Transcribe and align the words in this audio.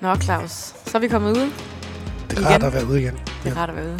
Nå, 0.00 0.16
Claus. 0.16 0.50
Så 0.86 0.90
er 0.94 0.98
vi 0.98 1.08
kommet 1.08 1.30
ud. 1.36 1.50
Det 2.30 2.38
er 2.38 2.40
Igen. 2.40 2.44
rart 2.46 2.62
at 2.62 2.72
være 2.72 2.86
ude 2.86 3.00
igen. 3.00 3.18
Det 3.44 3.52
er 3.52 3.56
rart 3.56 3.68
at 3.70 3.76
være 3.76 3.84
ude. 3.86 3.98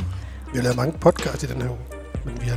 Vi 0.53 0.56
har 0.56 0.62
lavet 0.62 0.76
mange 0.76 0.98
podcasts 0.98 1.42
i 1.44 1.46
den 1.46 1.62
her 1.62 1.69
uge, 1.71 1.78
men 2.24 2.38
vi 2.42 2.46
har, 2.46 2.56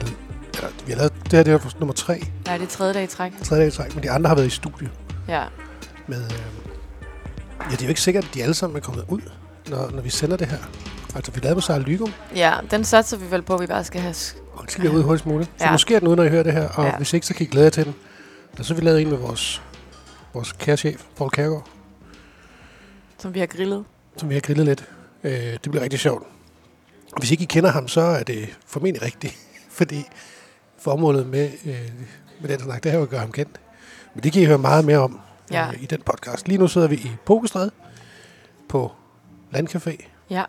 ja, 0.61 0.67
vi 0.85 0.91
har 0.91 0.97
lavet 0.97 1.13
det 1.23 1.33
her, 1.33 1.43
det 1.43 1.53
er 1.53 1.69
nummer 1.79 1.93
tre, 1.93 2.23
Ja, 2.47 2.53
det 2.53 2.61
er 2.63 2.67
tredje 2.67 2.93
dag 2.93 3.03
i 3.03 3.07
træk. 3.07 3.31
tredje 3.43 3.61
dag 3.63 3.67
i 3.67 3.71
træk, 3.71 3.95
men 3.95 4.03
de 4.03 4.11
andre 4.11 4.27
har 4.27 4.35
været 4.35 4.47
i 4.47 4.49
studie 4.49 4.89
Ja. 5.27 5.43
med... 6.07 6.17
Øh, 6.23 6.31
ja, 7.65 7.71
det 7.71 7.81
er 7.81 7.85
jo 7.85 7.89
ikke 7.89 8.01
sikkert, 8.01 8.23
at 8.23 8.33
de 8.33 8.41
alle 8.43 8.53
sammen 8.53 8.77
er 8.77 8.81
kommet 8.81 9.05
ud, 9.07 9.21
når, 9.69 9.89
når 9.93 10.01
vi 10.01 10.09
sender 10.09 10.37
det 10.37 10.47
her. 10.47 10.57
Altså, 11.15 11.31
vi 11.31 11.39
lavede 11.39 11.55
med 11.55 11.61
Sarah 11.61 11.81
Lygum, 11.81 12.13
ja, 12.35 12.53
den 12.71 12.83
satser 12.83 13.17
vi 13.17 13.31
vel 13.31 13.41
på, 13.41 13.53
at 13.55 13.61
vi 13.61 13.67
bare 13.67 13.83
skal 13.83 14.01
have... 14.01 14.15
og 14.53 14.65
skal 14.69 14.89
ude 14.89 15.03
hurtigst 15.03 15.25
muligt. 15.25 15.51
Så 15.57 15.65
Ja. 15.65 15.71
måske 15.71 15.95
er 15.95 15.99
den 15.99 16.07
ude, 16.07 16.15
når 16.15 16.23
I 16.23 16.29
hører 16.29 16.43
det 16.43 16.53
her, 16.53 16.67
og 16.69 16.85
Ja. 16.85 16.97
hvis 16.97 17.13
ikke, 17.13 17.27
så 17.27 17.33
kan 17.33 17.45
I 17.45 17.49
glæde 17.49 17.63
jer 17.65 17.69
til 17.69 17.85
den. 17.85 17.95
Og 18.59 18.65
så 18.65 18.73
har 18.73 18.79
vi 18.81 18.85
lavet 18.85 19.01
en 19.01 19.09
med 19.09 19.17
vores, 19.17 19.61
vores 20.33 20.51
kære 20.51 20.77
chef, 20.77 21.01
Paul 21.17 21.29
Kærgaard, 21.29 21.67
Som 23.21 23.33
vi 23.33 23.39
har 23.39 23.47
grillet. 23.47 23.85
som 24.17 24.29
vi 24.29 24.33
har 24.33 24.41
grillet 24.41 24.65
lidt. 24.65 24.89
Øh, 25.23 25.31
det 25.33 25.61
bliver 25.61 25.83
rigtig 25.83 25.99
sjovt. 25.99 26.27
Hvis 27.17 27.31
ikke 27.31 27.43
I 27.43 27.45
kender 27.45 27.69
ham, 27.69 27.87
så 27.87 28.01
er 28.01 28.23
det 28.23 28.57
formentlig 28.65 29.01
rigtigt, 29.01 29.37
fordi 29.79 30.05
formålet 30.79 31.27
med, 31.27 31.51
øh, 31.65 31.91
med 32.41 32.49
den 32.49 32.59
snak, 32.59 32.83
det 32.83 32.91
er 32.91 32.95
jo 32.97 33.03
at 33.03 33.09
gøre 33.09 33.19
ham 33.19 33.31
kendt. 33.31 33.59
Men 34.15 34.23
det 34.23 34.33
kan 34.33 34.41
I 34.41 34.45
høre 34.45 34.57
meget 34.57 34.85
mere 34.85 34.97
om 34.97 35.19
Ja. 35.51 35.67
øh, 35.67 35.83
i 35.83 35.85
den 35.85 36.01
podcast. 36.01 36.47
Lige 36.47 36.57
nu 36.57 36.67
sidder 36.67 36.87
vi 36.87 36.95
i 36.95 37.11
Pokestræde 37.25 37.71
på 38.69 38.91
Landcafé 39.55 40.05
Ja. 40.29 40.43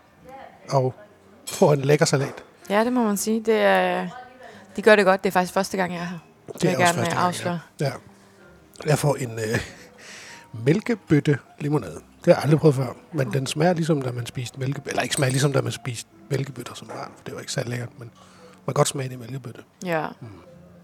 og 0.71 0.95
får 1.49 1.73
en 1.73 1.81
lækker 1.81 2.07
salat. 2.07 2.45
Ja, 2.71 2.85
det 2.85 2.93
må 2.93 3.05
man 3.05 3.17
sige. 3.17 3.41
Det 3.41 3.55
er, 3.55 4.09
de 4.77 4.83
gør 4.83 4.97
det 4.97 5.05
godt. 5.05 5.25
Det 5.25 5.31
er 5.31 5.33
faktisk 5.33 5.53
første 5.55 5.77
gang, 5.77 5.93
jeg 5.95 6.01
er 6.01 6.05
her. 6.05 6.19
Det 6.53 6.63
vil 6.63 6.71
jeg 6.71 6.79
også 6.81 6.95
gerne 6.95 6.97
første 6.99 7.11
øh, 7.11 7.17
gang, 7.17 7.27
afsløre. 7.27 7.61
Ja. 7.81 7.87
ja. 7.87 7.93
Jeg 8.87 8.99
får 8.99 9.15
en 9.17 9.31
øh, 9.39 9.59
mælkebøtte 10.67 11.39
limonade. 11.61 12.01
Det 12.25 12.35
har 12.35 12.35
jeg 12.35 12.43
aldrig 12.43 12.61
prøvet 12.61 12.75
før, 12.77 12.87
men 13.13 13.33
den 13.33 13.47
smager 13.47 13.73
ligesom, 13.73 14.03
da 14.03 14.13
man 14.13 14.27
spiste 14.27 14.61
mælkebøtte. 14.61 14.91
Eller 14.91 15.03
ikke 15.03 15.15
smager 15.15 15.31
ligesom, 15.31 15.53
da 15.53 15.61
man 15.61 15.73
spiste 15.73 16.11
mælkebøtter 16.31 16.75
som 16.75 16.89
barn, 16.89 17.13
for 17.17 17.25
det 17.25 17.35
var 17.35 17.41
ikke 17.41 17.53
særlig 17.53 17.71
lækkert, 17.71 17.89
men 17.99 18.11
man 18.67 18.67
kan 18.67 18.75
godt 18.75 18.89
smage 18.89 19.09
det 19.09 19.15
i 19.15 19.19
mælkebøtte. 19.19 19.61
Ja. 19.85 20.07
Mm. 20.21 20.27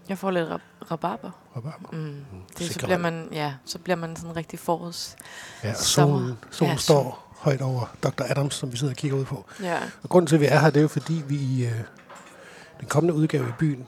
Jeg 0.09 0.17
får 0.17 0.31
lidt 0.31 0.49
rab- 0.49 0.91
rabarber. 0.91 1.31
Rabarber. 1.55 1.89
Mm. 1.91 2.15
Det, 2.57 2.67
så 2.67 2.73
sikrer 2.73 2.85
bliver 2.87 2.97
man. 2.97 3.27
ja, 3.31 3.53
så 3.65 3.79
bliver 3.79 3.95
man 3.95 4.15
sådan 4.15 4.35
rigtig 4.35 4.59
forårs. 4.59 5.15
Ja, 5.63 5.69
og 5.69 5.75
Sommer. 5.75 6.17
solen, 6.19 6.37
solen 6.51 6.71
ja, 6.71 6.77
står 6.77 7.35
højt 7.37 7.61
over 7.61 7.95
Dr. 8.03 8.23
Adams, 8.29 8.53
som 8.55 8.71
vi 8.71 8.77
sidder 8.77 8.93
og 8.93 8.97
kigger 8.97 9.17
ud 9.17 9.25
på. 9.25 9.45
Ja. 9.63 9.77
Og 10.03 10.09
grunden 10.09 10.27
til, 10.27 10.35
at 10.35 10.41
vi 10.41 10.45
er 10.45 10.59
her, 10.59 10.69
det 10.69 10.77
er 10.77 10.81
jo 10.81 10.87
fordi, 10.87 11.23
vi 11.27 11.35
i 11.35 11.65
øh, 11.65 11.71
den 12.79 12.87
kommende 12.87 13.13
udgave 13.13 13.47
i 13.49 13.51
byen 13.59 13.87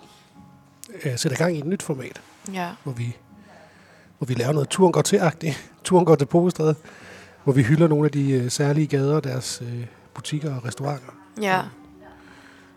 øh, 1.05 1.17
sætter 1.17 1.37
gang 1.37 1.55
i 1.55 1.59
et 1.59 1.65
nyt 1.65 1.83
format, 1.83 2.21
Ja. 2.53 2.69
hvor 2.83 2.91
vi, 2.93 3.17
hvor 4.17 4.25
vi 4.27 4.33
laver 4.33 4.53
noget 4.53 4.69
turen 4.69 4.91
går 4.93 5.01
til-agtigt. 5.01 5.71
Turen 5.83 6.05
går 6.05 6.15
til 6.15 6.25
Pogestræde, 6.25 6.75
hvor 7.43 7.53
vi 7.53 7.63
hylder 7.63 7.87
nogle 7.87 8.05
af 8.05 8.11
de 8.11 8.31
øh, 8.31 8.51
særlige 8.51 8.87
gader, 8.87 9.19
deres 9.19 9.61
øh, 9.65 9.85
butikker 10.13 10.55
og 10.55 10.65
restauranter. 10.65 11.11
Ja. 11.41 11.61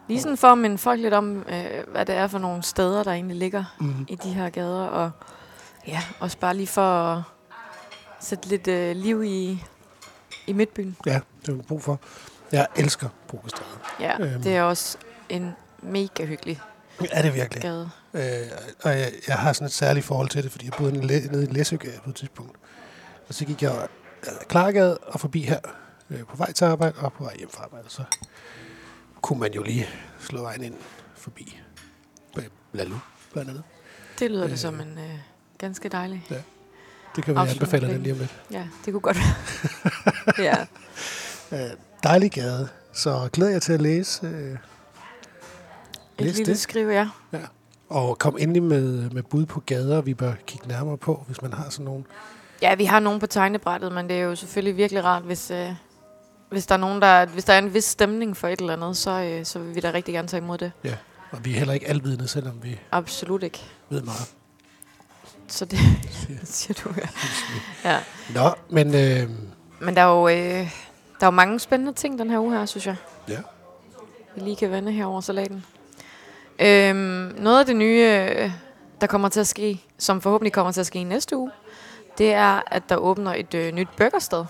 Lige 0.09 0.21
sådan 0.21 0.37
for 0.37 0.48
at 0.48 0.59
minde 0.59 0.79
folk 0.79 1.01
lidt 1.01 1.15
om, 1.15 1.37
øh, 1.37 1.65
hvad 1.93 2.06
det 2.06 2.15
er 2.15 2.27
for 2.27 2.39
nogle 2.39 2.62
steder, 2.62 3.03
der 3.03 3.12
egentlig 3.12 3.37
ligger 3.37 3.65
Mm. 3.81 4.06
i 4.09 4.15
de 4.15 4.29
her 4.33 4.51
gader. 4.51 4.83
Og 4.84 5.11
ja, 5.87 6.01
også 6.21 6.39
bare 6.39 6.55
lige 6.56 6.67
for 6.67 6.83
at 7.17 7.23
sætte 8.21 8.48
lidt 8.48 8.69
øh, 8.69 8.97
liv 8.97 9.23
i, 9.25 9.62
i 10.47 10.53
midtbyen. 10.53 10.97
Ja, 11.06 11.21
det 11.41 11.49
har 11.49 11.55
vi 11.55 11.62
brug 11.62 11.83
for. 11.83 12.01
Jeg 12.53 12.67
elsker 12.77 13.09
Pogestræde. 13.28 13.71
Ja, 14.01 14.23
Øhm. 14.25 14.43
det 14.43 14.56
er 14.56 14.62
også 14.62 14.99
en 15.28 15.53
mega 15.83 16.25
hyggelig 16.25 16.61
Er 17.12 17.23
det 17.23 17.34
virkelig? 17.34 17.62
gade. 17.62 17.91
Øh, 18.15 18.23
og 18.84 18.91
jeg, 18.91 19.12
jeg 19.28 19.37
har 19.37 19.53
sådan 19.53 19.67
et 19.67 19.73
særligt 19.73 20.06
forhold 20.06 20.28
til 20.28 20.43
det, 20.43 20.53
fordi 20.53 20.65
jeg 20.65 20.73
boede 20.78 20.93
nede 21.06 21.45
i 21.45 21.53
Læsøgade 21.53 21.99
på 22.05 22.11
et 22.11 22.17
tidspunkt. 22.17 22.56
Og 23.28 23.34
så 23.34 23.45
gik 23.45 23.62
jeg 23.62 23.87
Klargade 24.49 24.99
og 24.99 25.21
forbi 25.21 25.43
her, 25.43 25.59
øh, 26.11 26.25
på 26.27 26.37
vej 26.37 26.53
til 26.53 26.65
arbejde 26.65 26.99
og 26.99 27.12
på 27.12 27.25
vej 27.25 27.37
hjem 27.39 27.51
fra 27.51 27.65
arbejde. 27.65 27.91
Så 27.91 28.03
kunne 29.23 29.41
man 29.41 29.53
jo 29.53 29.62
lige 29.62 29.89
slå 30.21 30.43
vejen 30.43 30.62
ind 30.65 30.75
forbi 31.15 31.61
Lalu, 32.73 32.95
blandt 33.33 33.51
andet. 33.51 33.62
Det 34.19 34.31
lyder 34.31 34.45
Øh. 34.45 34.51
det 34.51 34.59
som 34.61 34.81
en 34.81 34.99
øh, 34.99 35.19
ganske 35.59 35.89
dejlig. 35.89 36.27
Det 37.17 37.25
kan 37.25 37.35
vi 37.35 37.41
anbefale 37.41 37.89
den 37.89 38.03
lige 38.03 38.12
om 38.12 38.19
lidt. 38.19 38.41
Ja, 38.51 38.69
det 38.85 38.93
kunne 38.93 39.01
godt 39.01 39.17
være. 39.17 39.35
ja. 40.49 40.67
Øh, 41.53 41.71
dejlig 42.03 42.31
gade, 42.33 42.69
så 42.93 43.29
glæder 43.33 43.53
jeg 43.53 43.62
til 43.62 43.73
at 43.73 43.83
læse. 43.83 44.27
Øh, 44.27 44.53
Et 44.53 44.59
Læs 46.19 46.37
lille 46.37 46.53
det. 46.53 46.61
skriv, 46.61 46.89
ja. 46.89 47.09
og 47.89 48.19
kom 48.19 48.37
endelig 48.41 48.62
med, 48.62 49.11
med 49.11 49.23
bud 49.23 49.47
på 49.47 49.61
gader, 49.61 50.01
vi 50.01 50.15
bør 50.15 50.33
kigge 50.47 50.69
nærmere 50.69 50.97
på, 50.99 51.25
hvis 51.27 51.43
man 51.43 51.53
har 51.53 51.71
sådan 51.71 51.85
nogle. 51.85 52.05
Ja, 52.62 52.75
vi 52.75 52.84
har 52.84 53.00
nogen 53.00 53.20
på 53.20 53.26
tegnebrættet, 53.26 53.92
men 53.92 54.09
det 54.09 54.16
er 54.16 54.20
jo 54.22 54.34
selvfølgelig 54.37 54.76
virkelig 54.76 55.04
rart, 55.04 55.22
hvis, 55.22 55.50
øh, 55.50 55.69
hvis, 56.50 56.66
der 56.66 56.75
er 56.75 56.78
nogen, 56.78 57.03
der, 57.03 57.26
hvis 57.26 57.44
der 57.44 57.53
er 57.53 57.59
en 57.59 57.75
vis 57.75 57.84
stemning 57.84 58.37
for 58.37 58.48
et 58.48 58.60
eller 58.60 58.72
andet, 58.72 58.97
så, 58.97 59.10
øh, 59.10 59.44
så 59.44 59.59
vil 59.59 59.75
vi 59.75 59.81
da 59.81 59.91
rigtig 59.94 60.15
gerne 60.15 60.28
tage 60.28 60.42
imod 60.42 60.59
det. 60.59 60.72
Og 61.31 61.44
vi 61.44 61.50
er 61.54 61.59
heller 61.59 61.75
ikke 61.75 61.88
alvidende, 61.88 62.28
selvom 62.28 62.59
vi 62.62 62.81
Absolut 62.93 63.43
ikke. 63.43 63.62
ved 63.91 64.03
meget. 64.03 64.31
Så 65.48 65.64
det 65.64 65.78
siger 66.44 66.75
du, 66.84 66.94
ja. 67.00 67.09
ja. 67.91 67.98
Nå, 68.34 68.50
men 68.70 68.94
øh, 68.94 69.31
Men 69.81 69.97
der 69.97 70.03
er, 70.03 70.06
jo, 70.19 70.28
øh, 70.28 70.70
der 71.20 71.20
er 71.20 71.26
jo 71.26 71.31
mange 71.31 71.60
spændende 71.60 71.93
ting 71.93 72.19
den 72.19 72.31
her 72.31 72.38
uge 72.38 72.59
her, 72.59 72.66
synes 72.66 72.87
jeg. 72.87 72.97
Ja. 73.28 73.38
Vi 74.34 74.41
lige 74.41 74.56
kan 74.56 74.70
vende 74.70 74.93
her 74.93 75.04
over 75.06 75.20
salaten. 75.20 75.64
Øhm, 76.59 77.34
noget 77.38 77.60
af 77.60 77.66
det 77.66 77.76
nye, 77.76 78.00
øh, 78.38 78.50
der 79.00 79.06
kommer 79.06 79.28
til 79.28 79.41
at 79.41 79.47
ske, 79.47 79.81
som 79.98 80.20
forhåbentlig 80.20 80.53
kommer 80.53 80.72
til 80.72 80.81
at 80.81 80.87
ske 80.87 80.98
i 80.98 81.04
næste 81.04 81.37
uge, 81.37 81.50
det 82.19 82.32
er, 82.32 82.62
at 82.66 82.82
der 82.88 82.97
åbner 82.97 83.34
et 83.34 83.54
øh, 83.54 83.72
nyt 83.72 83.88
burgersted 83.97 84.44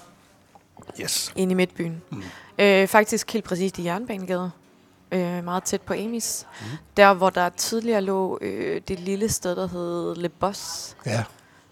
yes. 1.01 1.33
inde 1.37 1.53
i 1.53 1.55
Midtbyen. 1.55 2.03
Mm. 2.11 2.23
Øh, 2.59 2.89
faktisk 2.89 3.33
helt 3.33 3.45
præcist 3.45 3.79
i 3.79 3.85
Jernbanegade. 3.85 4.51
Øh, 5.13 5.45
meget 5.45 5.65
tæt 5.65 5.81
på 5.83 5.95
Amis. 5.95 6.47
Mm. 6.61 6.67
Der, 6.97 7.15
hvor 7.15 7.31
der 7.31 7.49
tidligere 7.49 8.01
lå 8.01 8.39
øh, 8.41 8.81
det 8.89 9.01
lille 9.01 9.29
sted, 9.29 9.57
der 9.57 9.69
hed 9.69 10.15
Le 10.17 10.29
Boss, 10.29 10.97
Ja, 11.07 11.25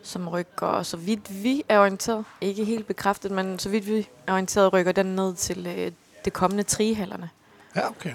som 0.03 0.28
rykker, 0.28 0.82
så 0.82 0.97
vidt 0.97 1.42
vi 1.44 1.62
er 1.69 1.78
orienteret, 1.78 2.24
ikke 2.41 2.64
helt 2.64 2.86
bekræftet, 2.86 3.30
men 3.30 3.59
så 3.59 3.69
vidt 3.69 3.86
vi 3.86 4.09
er 4.26 4.32
orienteret, 4.32 4.72
rykker 4.72 4.92
den 4.92 5.06
ned 5.06 5.34
til 5.34 5.66
øh, 5.66 5.92
det 6.24 6.32
kommende 6.32 6.62
trihallerne, 6.62 7.30
ja 7.76 7.88
okay. 7.88 8.12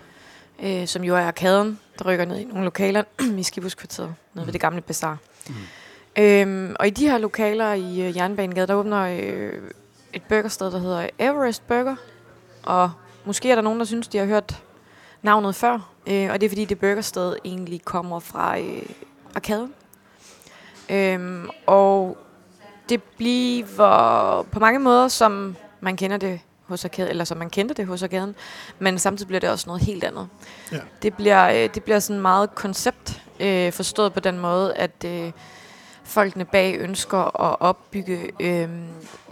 øh, 0.60 0.88
som 0.88 1.04
jo 1.04 1.16
er 1.16 1.22
arkaden, 1.28 1.80
der 2.00 2.06
rykker 2.06 2.26
ned 2.26 2.38
i 2.38 2.44
nogle 2.44 2.64
lokaler 2.64 3.04
i 3.40 3.44
Skibuskvarteret, 3.44 4.16
nede 4.34 4.46
ved 4.46 4.46
Mm. 4.46 4.52
det 4.52 4.62
gamle 4.62 4.82
bazaar. 4.82 5.18
Mm. 5.50 5.56
Øhm, 6.20 6.76
og 6.80 6.88
i 6.88 6.90
de 6.90 7.10
her 7.10 7.18
lokaler 7.18 7.74
i 7.74 8.02
øh, 8.02 8.18
Jernbanegade, 8.18 8.68
der 8.68 8.74
åbner 8.74 9.02
øh, 9.02 9.54
et 10.14 10.24
burgersted, 10.30 10.72
der 10.72 10.80
hedder 10.80 11.10
Everest 11.20 11.68
Burger. 11.68 11.96
Og 12.64 12.92
måske 13.26 13.52
er 13.52 13.56
der 13.56 13.62
nogen, 13.62 13.80
der 13.80 13.86
synes, 13.86 14.08
de 14.08 14.18
har 14.18 14.26
hørt 14.26 14.64
navnet 15.22 15.56
før. 15.56 15.90
Øh, 16.08 16.30
og 16.32 16.42
det 16.42 16.46
er 16.46 16.50
fordi, 16.50 16.66
det 16.66 16.80
burgersted 16.80 17.36
egentlig 17.46 17.82
kommer 17.82 18.20
fra 18.20 18.60
øh, 18.60 18.82
arkaden. 19.36 19.74
Øhm, 20.90 21.50
og 21.66 22.18
det 22.90 23.04
bliver 23.04 24.46
på 24.52 24.60
mange 24.60 24.80
måder, 24.80 25.08
som 25.08 25.56
man 25.82 25.98
kender 25.98 26.18
det 26.18 26.40
hos 26.66 26.86
arkaden, 26.86 27.10
eller 27.10 27.24
som 27.24 27.38
man 27.38 27.50
kendte 27.50 27.74
det 27.74 27.86
hos 27.86 28.04
arkaden, 28.04 28.36
men 28.80 29.00
samtidig 29.00 29.28
bliver 29.28 29.40
det 29.40 29.50
også 29.50 29.68
noget 29.68 29.82
helt 29.82 30.04
andet. 30.04 30.28
Ja. 30.72 30.78
Det 31.02 31.14
bliver, 31.14 31.50
øh, 31.50 31.70
det 31.74 31.84
bliver 31.84 32.00
sådan 32.00 32.22
meget 32.22 32.56
koncept 32.56 33.22
øh, 33.40 33.72
forstået 33.72 34.14
på 34.14 34.20
den 34.20 34.40
måde, 34.40 34.76
at 34.76 35.06
øh, 35.06 35.32
folkene 36.08 36.46
bag 36.46 36.78
ønsker 36.80 37.42
at 37.52 37.58
opbygge 37.60 38.32
øh, 38.40 38.70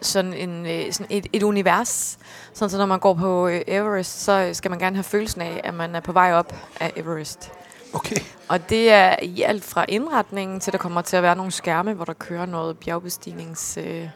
sådan, 0.01 0.33
en, 0.33 0.65
øh, 0.65 0.93
sådan 0.93 1.07
et, 1.09 1.27
et 1.33 1.43
univers. 1.43 2.17
Sådan 2.53 2.69
så 2.69 2.77
når 2.77 2.85
man 2.85 2.99
går 2.99 3.13
på 3.13 3.47
øh, 3.47 3.61
Everest, 3.67 4.23
så 4.23 4.49
skal 4.53 4.71
man 4.71 4.79
gerne 4.79 4.95
have 4.95 5.03
følelsen 5.03 5.41
af, 5.41 5.61
at 5.63 5.73
man 5.73 5.95
er 5.95 5.99
på 5.99 6.11
vej 6.11 6.33
op 6.33 6.55
af 6.79 6.93
Everest. 6.95 7.51
Okay. 7.93 8.15
Og 8.47 8.69
det 8.69 8.91
er 8.91 9.15
i 9.21 9.41
alt 9.41 9.63
fra 9.63 9.85
indretningen 9.87 10.59
til, 10.59 10.73
der 10.73 10.79
kommer 10.79 11.01
til 11.01 11.17
at 11.17 11.23
være 11.23 11.35
nogle 11.35 11.51
skærme, 11.51 11.93
hvor 11.93 12.05
der 12.05 12.13
kører 12.13 12.45
noget 12.45 12.77
bjergbestignings 12.77 13.77
øh, 13.77 14.09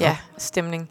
ja, 0.00 0.16
stemning. 0.38 0.90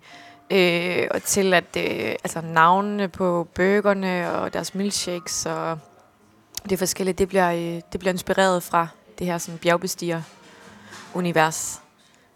Øh, 0.51 1.07
og 1.11 1.23
til 1.23 1.53
at 1.53 1.77
øh, 1.77 2.15
altså 2.23 2.41
navnene 2.41 3.07
på 3.07 3.47
burgerne 3.55 4.31
og 4.31 4.53
deres 4.53 4.75
milkshakes 4.75 5.45
og 5.45 5.79
det 6.69 6.79
forskellige, 6.79 7.13
det 7.13 7.27
bliver, 7.27 7.51
øh, 7.51 7.81
det 7.91 7.99
bliver 7.99 8.13
inspireret 8.13 8.63
fra 8.63 8.87
det 9.19 9.27
her 9.27 9.37
sådan 9.37 9.57
bjergbestiger 9.57 10.21
univers. 11.13 11.81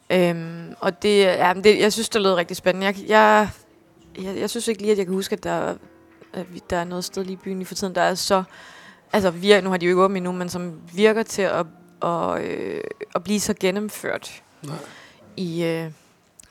Øhm, 0.09 0.75
og 0.79 1.01
det, 1.01 1.19
ja, 1.23 1.53
det, 1.63 1.79
jeg 1.79 1.93
synes, 1.93 2.09
det 2.09 2.21
lød 2.21 2.33
rigtig 2.33 2.57
spændende. 2.57 2.85
Jeg, 2.87 2.95
jeg, 3.07 3.49
jeg, 4.23 4.37
jeg 4.37 4.49
synes 4.49 4.67
ikke 4.67 4.81
lige, 4.81 4.91
at 4.91 4.97
jeg 4.97 5.05
kan 5.05 5.15
huske, 5.15 5.33
at 5.33 5.43
der, 5.43 5.75
at 6.33 6.45
der 6.69 6.77
er 6.77 6.83
noget 6.83 7.03
sted 7.05 7.23
lige 7.23 7.33
i 7.33 7.39
byen 7.43 7.57
lige 7.57 7.65
for 7.65 7.75
tiden, 7.75 7.95
der 7.95 8.01
er 8.01 8.15
så... 8.15 8.43
Altså, 9.13 9.31
vir, 9.31 9.61
nu 9.61 9.69
har 9.69 9.77
de 9.77 9.85
jo 9.85 9.89
ikke 9.89 10.01
åbent 10.01 10.17
endnu, 10.17 10.31
men 10.31 10.49
som 10.49 10.81
virker 10.93 11.23
til 11.23 11.41
at, 11.41 11.65
at, 12.03 12.41
øh, 12.41 12.83
at 13.15 13.23
blive 13.23 13.39
så 13.39 13.53
gennemført 13.59 14.43
Nej. 14.63 14.75
i, 15.37 15.63
øh, 15.63 15.91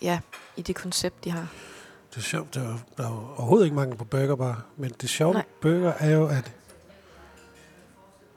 ja, 0.02 0.18
i 0.56 0.62
det 0.62 0.76
koncept, 0.76 1.24
de 1.24 1.30
har. 1.30 1.46
Det 2.10 2.16
er 2.16 2.20
sjovt. 2.22 2.54
Der 2.54 2.60
er, 2.60 2.68
jo- 2.68 2.78
der 2.96 3.04
er 3.04 3.08
jo 3.10 3.16
overhovedet 3.36 3.64
ikke 3.66 3.76
mange 3.76 3.96
på 3.96 4.04
burgerbar. 4.04 4.64
Men 4.76 4.92
det 5.00 5.08
sjove 5.10 5.32
Nej. 5.32 5.44
burger 5.60 5.92
er 5.98 6.10
jo, 6.10 6.26
at, 6.26 6.52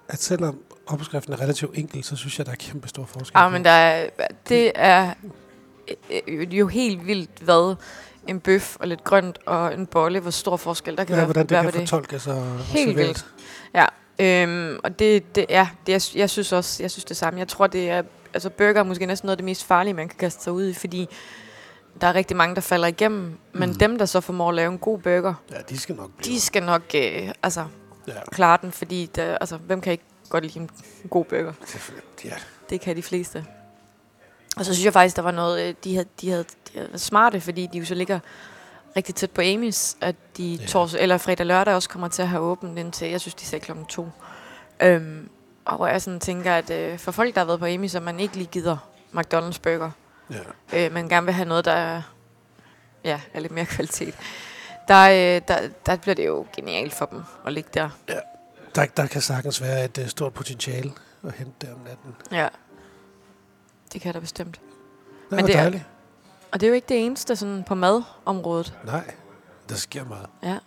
at 0.08 0.20
selvom 0.22 0.60
opskriften 0.88 1.34
er 1.34 1.42
relativt 1.42 1.78
enkel, 1.78 2.04
så 2.04 2.16
synes 2.16 2.38
jeg, 2.38 2.46
der 2.46 2.52
er 2.52 2.56
kæmpe 2.56 2.88
stor 2.88 3.06
forskel. 3.06 3.40
Ja, 3.40 3.48
på- 3.48 3.52
men 3.52 3.66
der 3.66 3.72
er, 3.72 4.10
det 4.50 4.72
er 4.76 5.14
øh, 6.12 6.22
øh, 6.28 6.54
jo 6.60 6.68
helt 6.68 7.08
vildt, 7.08 7.30
hvad 7.42 7.76
en 8.28 8.40
bøf 8.40 8.76
og 8.80 8.88
lidt 8.88 9.04
grønt 9.04 9.40
og 9.46 9.74
en 9.74 9.88
bolle, 9.88 10.20
hvor 10.20 10.32
stor 10.32 10.58
forskel 10.58 10.98
der 10.98 11.04
kan 11.04 11.12
Ja, 11.14 11.16
være, 11.16 11.26
hvordan 11.26 11.44
det 11.44 11.52
være 11.52 11.64
kan 11.64 11.74
fortolkes 11.74 12.28
og, 12.28 12.36
og 12.38 12.58
Helt 12.60 12.90
serveres. 12.90 12.96
vildt. 12.98 13.26
Ja, 13.74 13.86
øhm, 14.44 14.80
og 14.84 15.00
det, 15.00 15.36
det 15.36 15.46
ja, 15.50 15.68
det, 15.88 15.94
jeg, 15.94 16.20
jeg 16.20 16.30
synes 16.30 16.52
også, 16.52 16.84
jeg 16.84 16.92
synes 16.92 17.06
det 17.06 17.18
samme. 17.18 17.40
Jeg 17.40 17.48
tror, 17.48 17.68
det 17.68 17.90
er, 17.90 18.02
altså 18.34 18.50
burger 18.50 18.80
er 18.80 18.84
måske 18.84 19.06
næsten 19.06 19.28
noget 19.28 19.34
af 19.34 19.38
det 19.38 19.46
mest 19.46 19.64
farlige, 19.64 19.94
man 19.94 20.08
kan 20.10 20.18
kaste 20.18 20.44
sig 20.44 20.54
ud 20.54 20.68
i, 20.68 20.74
fordi 20.74 21.08
der 22.02 22.08
er 22.08 22.16
rigtig 22.16 22.38
mange, 22.38 22.56
der 22.56 22.62
falder 22.62 22.88
igennem, 22.88 23.38
men 23.54 23.70
Mm. 23.70 23.76
dem, 23.76 23.98
der 23.98 24.06
så 24.06 24.22
formår 24.22 24.50
at 24.50 24.56
lave 24.56 24.72
en 24.72 24.78
god 24.78 25.00
burger, 25.00 25.34
Ja, 25.52 25.56
de 25.70 25.80
skal 25.80 25.96
nok 25.96 26.10
blive. 26.18 26.36
de 26.36 26.42
skal 26.42 26.64
nok 26.64 26.82
øh, 26.96 27.30
altså, 27.44 27.66
Ja, 28.08 28.14
klare 28.32 28.58
den, 28.62 28.72
fordi 28.72 29.10
der, 29.16 29.38
altså, 29.38 29.58
hvem 29.58 29.82
kan 29.82 29.92
ikke 29.92 30.04
godt 30.30 30.44
lide 30.44 30.60
en 30.60 30.70
god 31.10 31.26
burger? 31.26 31.54
ja. 32.26 32.34
Det 32.70 32.82
kan 32.82 32.96
de 32.96 33.04
fleste. 33.04 33.46
Og 34.58 34.66
så 34.66 34.74
synes 34.74 34.86
jeg 34.86 34.94
faktisk, 34.94 35.16
der 35.16 35.22
var 35.22 35.32
noget, 35.32 35.62
øh, 35.70 35.76
de 35.84 35.94
havde, 35.96 36.08
de 36.22 36.30
havde, 36.30 36.44
de 36.44 36.78
havde 36.80 37.00
smarte, 37.00 37.42
fordi 37.42 37.68
de 37.74 37.78
jo 37.78 37.86
så 37.86 37.96
ligger 37.96 38.20
rigtig 38.96 39.16
tæt 39.16 39.32
på 39.32 39.42
Amy's, 39.42 39.98
at 40.02 40.16
de 40.38 40.54
Ja. 40.54 40.62
ja. 40.62 40.68
tors, 40.68 40.94
eller 40.94 41.18
fredag 41.18 41.46
lørdag 41.46 41.76
også 41.76 41.90
kommer 41.90 42.08
til 42.08 42.22
at 42.22 42.28
have 42.28 42.42
åbent 42.42 42.80
indtil, 42.80 43.10
jeg 43.10 43.22
synes, 43.22 43.36
de 43.36 43.46
sagde 43.46 43.66
klokken 43.66 43.86
to. 43.86 44.10
Øhm, 44.82 45.30
og 45.66 45.76
hvor 45.76 45.88
jeg 45.88 46.02
sådan 46.02 46.20
tænker, 46.20 46.54
at 46.56 46.70
øh, 46.70 47.00
for 47.00 47.12
folk, 47.12 47.36
der 47.36 47.42
har 47.42 47.46
været 47.46 47.60
på 47.60 47.66
Amy's, 47.66 47.88
så 47.88 48.00
man 48.00 48.20
ikke 48.20 48.36
lige 48.36 48.48
gider 48.52 48.78
McDonald's 49.14 49.60
burger, 49.64 49.92
ja. 50.74 50.86
øh, 50.86 50.94
men 50.94 51.10
gerne 51.10 51.26
vil 51.26 51.34
have 51.34 51.48
noget, 51.48 51.66
der 51.66 51.72
er, 51.72 52.02
ja, 53.04 53.22
er 53.34 53.40
lidt 53.40 53.52
mere 53.52 53.66
kvalitet, 53.76 54.16
der, 54.88 55.04
øh, 55.10 55.42
der, 55.48 55.70
der 55.86 55.96
bliver 55.96 56.16
det 56.16 56.26
jo 56.26 56.46
genialt 56.56 56.94
for 56.94 57.06
dem 57.06 57.24
at 57.46 57.54
ligge 57.54 57.70
der. 57.74 57.90
Der, 58.76 58.86
der 58.86 59.08
kan 59.08 59.22
sagtens 59.22 59.62
være 59.62 59.86
et 59.86 59.98
uh, 59.98 60.08
stort 60.08 60.34
potentiale 60.34 60.92
at 61.24 61.34
hente 61.34 61.68
der 61.68 61.74
om 61.74 61.80
natten. 61.80 62.16
Ja. 62.32 62.48
Det 63.94 64.02
kan 64.02 64.14
der 64.14 64.20
bestemt. 64.20 64.62
Det 65.30 65.38
Men 65.38 65.46
det 65.48 65.56
er- 65.56 65.60
dejligt. 65.62 65.84
Og 66.52 66.60
det 66.60 66.68
er 66.68 66.70
jo 66.70 66.76
ikke 66.76 66.88
det 66.90 67.06
eneste 67.06 67.36
sådan 67.36 67.64
på 67.64 67.76
madområdet. 67.76 68.74
Nej, 68.86 69.12
der 69.70 69.76
sker 69.76 70.06
meget. 70.06 70.28
Ja. 70.44 70.58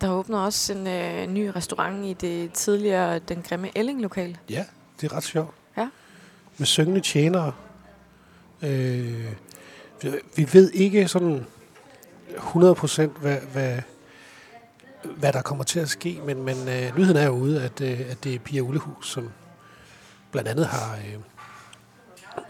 Der 0.00 0.10
åbner 0.10 0.38
også 0.38 0.72
en 0.72 0.86
øh, 0.86 1.26
ny 1.26 1.46
restaurant 1.56 2.04
i 2.06 2.12
det 2.12 2.52
tidligere 2.52 3.18
Den 3.18 3.42
Grimme 3.42 3.78
Elling-lokal. 3.78 4.38
Ja, 4.50 4.64
det 5.00 5.12
er 5.12 5.16
ret 5.16 5.24
sjovt. 5.24 5.54
Ja. 5.76 5.88
Med 6.58 6.66
syngende 6.66 7.00
tjenere. 7.00 7.52
Øh, 8.62 9.32
vi, 10.02 10.10
vi 10.36 10.48
ved 10.52 10.70
ikke 10.70 11.08
sådan 11.08 11.46
100% 12.36 13.02
hvad, 13.06 13.40
hvad, 13.52 13.78
hvad 15.04 15.32
der 15.32 15.42
kommer 15.42 15.64
til 15.64 15.80
at 15.80 15.88
ske, 15.88 16.20
men, 16.26 16.42
men 16.42 16.68
øh, 16.68 16.96
nyheden 16.98 17.16
er 17.16 17.26
jo 17.26 17.32
ude, 17.32 17.62
at, 17.62 17.80
øh, 17.80 18.00
at 18.10 18.24
det 18.24 18.34
er 18.34 18.38
Pia 18.38 18.60
Ullehus, 18.60 19.12
som 19.12 19.30
blandt 20.30 20.48
andet 20.48 20.66
har... 20.66 20.96
Øh, 20.96 21.18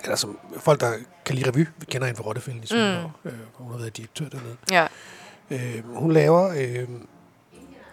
eller 0.03 0.17
som 0.17 0.39
folk, 0.59 0.81
der 0.81 0.93
kan 1.25 1.35
lide 1.35 1.51
revy, 1.51 1.67
vi 1.79 1.85
kender 1.85 2.07
hende 2.07 2.17
fra 2.17 2.25
Rottefælden 2.25 2.63
i 2.63 2.67
Svendborg. 2.67 3.11
Mm. 3.25 3.31
Øh, 3.31 3.37
hun 3.55 3.71
har 3.71 3.79
været 3.79 3.97
direktør 3.97 4.29
dernede. 4.29 4.57
Ja. 4.71 4.87
Øh, 5.51 5.95
hun 5.95 6.13
laver 6.13 6.49
øh, 6.49 6.89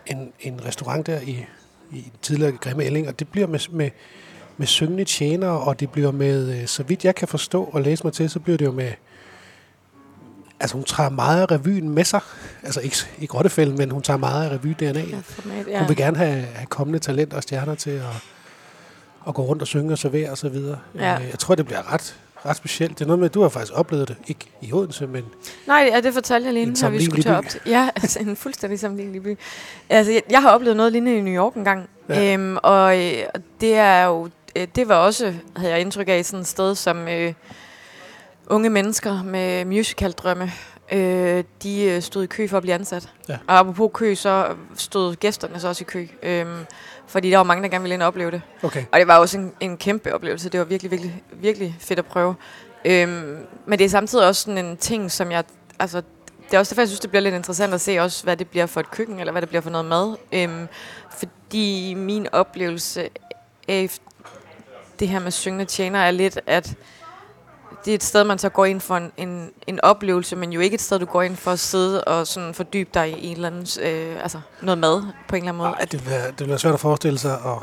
en, 0.05 0.33
en 0.39 0.65
restaurant 0.65 1.07
der 1.07 1.21
i, 1.21 1.45
i 1.91 2.01
den 2.01 2.19
tidligere 2.21 2.51
Grimme 2.51 2.83
Elling, 2.83 3.07
og 3.07 3.19
det 3.19 3.27
bliver 3.27 3.47
med, 3.47 3.59
med, 3.71 3.89
med 4.57 4.67
syngende 4.67 5.03
tjenere, 5.03 5.59
og 5.59 5.79
det 5.79 5.91
bliver 5.91 6.11
med, 6.11 6.61
øh, 6.61 6.67
så 6.67 6.83
vidt 6.83 7.05
jeg 7.05 7.15
kan 7.15 7.27
forstå 7.27 7.63
og 7.63 7.81
læse 7.81 8.03
mig 8.03 8.13
til, 8.13 8.29
så 8.29 8.39
bliver 8.39 8.57
det 8.57 8.65
jo 8.65 8.71
med, 8.71 8.91
altså 10.59 10.75
hun 10.75 10.83
tager 10.83 11.09
meget 11.09 11.41
af 11.41 11.51
revyen 11.51 11.89
med 11.89 12.03
sig, 12.03 12.19
altså 12.63 12.79
ikke, 12.81 12.97
ikke 13.19 13.33
Rottefælden, 13.33 13.77
men 13.77 13.91
hun 13.91 14.01
tager 14.01 14.17
meget 14.17 14.49
af 14.49 14.55
revy-DNA. 14.57 14.83
ja, 15.09 15.17
format, 15.23 15.67
Ja. 15.67 15.79
Hun 15.79 15.87
vil 15.87 15.97
gerne 15.97 16.17
have, 16.17 16.31
have 16.41 16.65
kommende 16.69 16.99
talenter 16.99 17.37
og 17.37 17.43
stjerner 17.43 17.75
til 17.75 17.89
at, 17.91 18.03
at 19.27 19.33
gå 19.33 19.41
rundt 19.41 19.61
og 19.61 19.67
synge 19.67 19.91
og 19.91 19.97
servere 19.97 20.29
og 20.31 20.37
så 20.37 20.49
videre. 20.49 20.79
Ja. 20.95 21.15
Øh, 21.19 21.29
Jeg 21.31 21.39
tror, 21.39 21.55
det 21.55 21.65
bliver 21.65 21.93
ret, 21.93 22.15
ret 22.45 22.55
specielt. 22.57 22.99
Det 22.99 23.01
er 23.05 23.07
noget 23.07 23.19
med, 23.19 23.25
at 23.29 23.33
du 23.33 23.41
har 23.41 23.49
faktisk 23.49 23.73
oplevet 23.75 24.07
det, 24.07 24.17
ikke 24.27 24.45
i 24.61 24.73
Odense, 24.73 25.07
men 25.07 25.23
Nej, 25.67 25.89
ja, 25.93 25.99
det 26.01 26.13
fortalte 26.13 26.45
jeg 26.45 26.53
lige 26.53 26.63
En 26.63 26.69
inden, 26.69 26.83
når 26.83 26.89
vi 26.89 27.05
skulle 27.05 27.23
sammenlignelig 27.23 27.55
op 27.57 27.63
til. 27.63 27.71
Ja, 27.71 27.89
altså 28.03 28.19
en 28.19 28.35
fuldstændig 28.35 28.79
sammenlignelig 28.79 29.23
by. 29.23 29.37
Altså, 29.89 30.11
jeg, 30.11 30.21
jeg 30.29 30.41
har 30.41 30.49
oplevet 30.49 30.77
noget 30.77 30.91
lignende 30.91 31.17
i 31.17 31.21
New 31.21 31.43
York 31.43 31.55
engang. 31.55 31.89
Ja. 32.09 32.33
Øhm, 32.33 32.57
og, 32.63 32.97
øh, 33.05 33.13
det 33.61 33.75
er 33.75 34.03
jo, 34.05 34.29
øh, 34.55 34.67
det 34.75 34.87
var 34.87 34.95
også, 34.95 35.33
havde 35.55 35.71
jeg 35.71 35.81
indtryk 35.81 36.07
af, 36.09 36.25
sådan 36.25 36.41
et 36.41 36.47
sted, 36.47 36.75
som 36.75 37.07
øh, 37.07 37.33
unge 38.49 38.69
mennesker 38.69 39.23
med 39.23 39.65
musicaldrømme, 39.65 40.51
øh, 40.91 41.43
de 41.63 41.83
øh, 41.83 42.01
stod 42.01 42.23
i 42.23 42.27
kø 42.27 42.47
for 42.47 42.57
at 42.57 42.63
blive 42.63 42.75
ansat. 42.75 43.09
Ja. 43.29 43.37
Og 43.47 43.59
apropos 43.59 43.91
kø, 43.93 44.15
så 44.15 44.55
stod 44.75 45.15
gæsterne 45.15 45.59
så 45.59 45.67
også 45.67 45.83
i 45.83 45.85
kø. 45.85 46.07
Øhm, 46.23 46.65
fordi 47.07 47.31
der 47.31 47.37
var 47.37 47.43
mange, 47.43 47.63
der 47.63 47.69
gerne 47.69 47.81
ville 47.81 47.93
ind 47.93 48.01
og 48.01 48.07
opleve 48.07 48.31
det. 48.31 48.41
okay. 48.63 48.85
Og 48.91 48.99
det 48.99 49.07
var 49.07 49.17
også 49.17 49.37
en, 49.37 49.53
en 49.59 49.77
kæmpe 49.77 50.13
oplevelse. 50.13 50.49
Det 50.49 50.59
var 50.59 50.65
virkelig, 50.65 50.91
virkelig, 50.91 51.23
virkelig 51.31 51.75
fedt 51.79 51.99
at 51.99 52.05
prøve. 52.05 52.35
Øhm, 52.85 53.37
men 53.65 53.79
det 53.79 53.85
er 53.85 53.89
samtidig 53.89 54.27
også 54.27 54.41
sådan 54.41 54.65
en 54.65 54.77
ting, 54.77 55.11
som 55.11 55.31
jeg... 55.31 55.43
Altså, 55.79 56.01
det 56.45 56.53
er 56.53 56.59
også 56.59 56.75
derfor, 56.75 56.81
jeg 56.81 56.87
synes, 56.87 56.99
det 56.99 57.09
bliver 57.09 57.21
lidt 57.21 57.35
interessant 57.35 57.73
at 57.73 57.81
se 57.81 57.99
også, 57.99 58.23
hvad 58.23 58.37
det 58.37 58.47
bliver 58.47 58.65
for 58.65 58.79
et 58.79 58.91
køkken, 58.91 59.19
eller 59.19 59.31
hvad 59.31 59.41
det 59.41 59.49
bliver 59.49 59.61
for 59.61 59.69
noget 59.69 59.85
mad. 59.85 60.15
Øhm, 60.31 60.67
fordi 61.17 61.93
min 61.93 62.27
oplevelse 62.31 63.09
af 63.67 63.89
det 64.99 65.07
her 65.07 65.19
med 65.19 65.31
syngende 65.31 65.65
tjener 65.65 65.99
er 65.99 66.11
lidt, 66.11 66.39
at 66.45 66.75
det 67.85 67.91
er 67.91 67.95
et 67.95 68.03
sted, 68.03 68.23
man 68.23 68.37
så 68.37 68.49
går 68.49 68.65
ind 68.65 68.81
for 68.81 68.97
en, 68.97 69.11
en, 69.17 69.49
en 69.67 69.79
oplevelse, 69.83 70.35
men 70.35 70.53
jo 70.53 70.59
ikke 70.59 70.73
et 70.75 70.81
sted, 70.81 70.99
du 70.99 71.05
går 71.05 71.21
ind 71.21 71.35
for 71.35 71.51
at 71.51 71.59
sidde 71.59 72.03
og 72.03 72.27
sådan 72.27 72.53
fordybe 72.53 72.89
dig 72.93 73.09
i 73.09 73.27
en 73.27 73.35
eller 73.35 73.47
anden, 73.47 73.67
øh, 73.83 74.21
altså 74.23 74.39
noget 74.61 74.77
mad 74.77 75.01
på 75.27 75.35
en 75.35 75.41
eller 75.41 75.51
anden 75.51 75.57
måde. 75.57 75.69
Ej, 75.69 75.85
det 75.91 76.01
bliver, 76.03 76.25
det 76.27 76.35
bliver 76.35 76.57
svært 76.57 76.73
at 76.73 76.79
forestille 76.79 77.19
sig 77.19 77.33
at, 77.33 77.57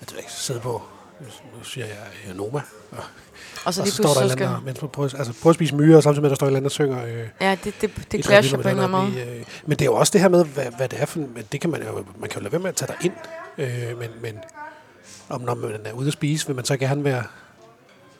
at 0.00 0.10
jeg 0.10 0.18
ikke 0.18 0.32
sidde 0.32 0.60
på, 0.60 0.82
nu 1.58 1.64
siger 1.64 1.86
jeg 1.86 1.96
øh, 2.28 2.36
Noma, 2.36 2.60
og, 2.92 2.98
Og 3.64 3.74
så 3.74 3.80
og 3.80 3.84
lige 3.84 3.92
så 3.94 4.02
står 4.02 4.14
der 4.20 4.28
så 4.28 4.34
eller 4.34 4.60
mens 4.64 4.82
man 4.82 4.90
prøver, 4.90 5.14
altså 5.18 5.32
prøver 5.42 5.50
at 5.50 5.54
spise 5.54 5.74
myre, 5.74 5.96
og 5.96 6.02
samtidig 6.02 6.22
med, 6.22 6.30
at 6.30 6.30
der 6.30 6.36
står 6.36 6.46
en 6.46 6.50
eller 6.56 6.60
der 6.68 6.68
synger. 6.68 7.04
Øh, 7.06 7.28
Ja, 7.40 7.56
det, 7.64 7.74
det, 7.80 7.90
det 8.12 8.18
et 8.20 8.24
clasher 8.24 8.56
på 8.56 8.62
en 8.62 8.68
eller 8.68 8.84
andet, 8.84 8.98
anden 8.98 9.24
måde. 9.24 9.38
øh, 9.38 9.44
men 9.66 9.70
det 9.78 9.80
er 9.80 9.86
jo 9.86 9.94
også 9.94 10.10
det 10.10 10.20
her 10.20 10.28
med, 10.28 10.44
hvad, 10.44 10.66
hvad 10.76 10.88
det 10.88 11.00
er 11.02 11.06
for, 11.06 11.18
men 11.18 11.44
det 11.52 11.60
kan 11.60 11.70
man 11.70 11.82
jo, 11.82 12.04
man 12.18 12.28
kan 12.30 12.40
jo 12.40 12.42
lade 12.42 12.52
være 12.52 12.60
med 12.60 12.68
at 12.68 12.76
tage 12.76 12.92
dig 12.92 12.96
ind, 13.04 13.14
øh, 13.58 13.98
men, 13.98 14.10
men 14.22 14.38
om 15.28 15.40
når 15.40 15.54
man 15.54 15.80
er 15.84 15.92
ude 15.92 16.06
at 16.06 16.12
spise, 16.12 16.46
vil 16.46 16.56
man 16.56 16.64
så 16.64 16.76
gerne 16.76 17.04
være 17.04 17.22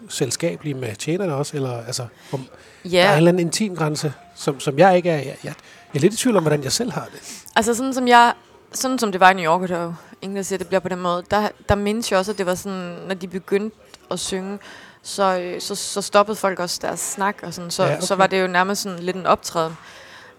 selskabelig 0.08 0.76
med 0.76 0.96
tjenerne 0.96 1.34
også, 1.34 1.56
eller 1.56 1.86
altså, 1.86 2.06
om, 2.32 2.46
der 2.84 3.02
er 3.02 3.10
en 3.12 3.16
eller 3.16 3.28
anden 3.28 3.46
intim 3.46 3.76
grænse, 3.76 4.12
som, 4.34 4.60
som 4.60 4.78
jeg 4.78 4.96
ikke 4.96 5.10
er, 5.10 5.16
jeg, 5.16 5.26
jeg, 5.26 5.36
jeg 5.44 5.54
er 5.94 5.98
lidt 5.98 6.14
i 6.14 6.16
tvivl 6.16 6.36
om, 6.36 6.42
hvordan 6.42 6.62
jeg 6.62 6.72
selv 6.72 6.92
har 6.92 7.08
det. 7.12 7.42
altså 7.56 7.74
sådan 7.74 7.94
som 7.94 8.08
jeg, 8.08 8.32
sådan 8.72 8.98
som 8.98 9.12
det 9.12 9.20
var 9.20 9.30
i 9.30 9.34
New 9.34 9.44
York, 9.44 9.62
og 9.62 9.68
der 9.68 9.76
er 9.78 9.82
jo 9.82 9.94
ingen, 10.22 10.36
der 10.36 10.42
siger, 10.42 10.56
at 10.56 10.60
det 10.60 10.68
bliver 10.68 10.80
på 10.80 10.88
den 10.88 11.00
måde, 11.00 11.24
der, 11.30 11.48
der 11.68 11.74
mindes 11.74 12.10
jeg 12.10 12.18
også, 12.18 12.32
at 12.32 12.38
det 12.38 12.46
var 12.46 12.54
sådan, 12.54 12.96
når 13.08 13.14
de 13.14 13.28
begyndte 13.28 13.76
at 14.10 14.20
synge, 14.20 14.58
så, 15.02 15.38
øh, 15.38 15.60
så, 15.60 15.74
så 15.74 16.02
stoppede 16.02 16.36
folk 16.36 16.58
også 16.60 16.78
deres 16.82 17.00
snak, 17.00 17.36
og 17.42 17.54
sådan, 17.54 17.70
så, 17.70 17.82
Ja, 17.84 17.92
okay. 17.92 18.02
så 18.02 18.14
var 18.14 18.26
det 18.26 18.42
jo 18.42 18.46
nærmest 18.46 18.82
sådan 18.82 18.98
lidt 18.98 19.16
en 19.16 19.26
optræden. 19.26 19.76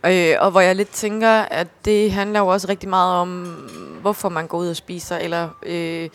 Øh, 0.06 0.36
og 0.40 0.52
hvor 0.52 0.62
jeg 0.62 0.76
lidt 0.76 0.90
tænker, 0.90 1.30
at 1.30 1.68
det 1.86 2.12
handler 2.12 2.40
jo 2.40 2.48
også 2.48 2.68
rigtig 2.68 2.90
meget 2.90 3.14
om, 3.16 3.44
hvorfor 4.02 4.30
man 4.30 4.48
går 4.48 4.58
ud 4.58 4.68
og 4.68 4.76
spiser, 4.76 5.18
eller 5.18 5.50
øh, 5.64 6.10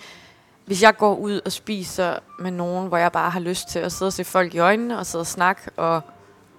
hvis 0.66 0.82
jeg 0.82 0.96
går 0.96 1.14
ud 1.16 1.40
og 1.44 1.52
spiser 1.52 2.14
med 2.38 2.50
nogen, 2.50 2.88
hvor 2.88 2.96
jeg 2.96 3.12
bare 3.12 3.30
har 3.30 3.40
lyst 3.40 3.68
til 3.68 3.78
at 3.78 3.92
sidde 3.92 4.08
og 4.08 4.12
se 4.12 4.24
folk 4.24 4.54
i 4.54 4.58
øjnene, 4.58 4.98
og 4.98 5.06
sidde 5.06 5.22
og 5.22 5.26
snakke, 5.26 5.62
og, 5.76 6.00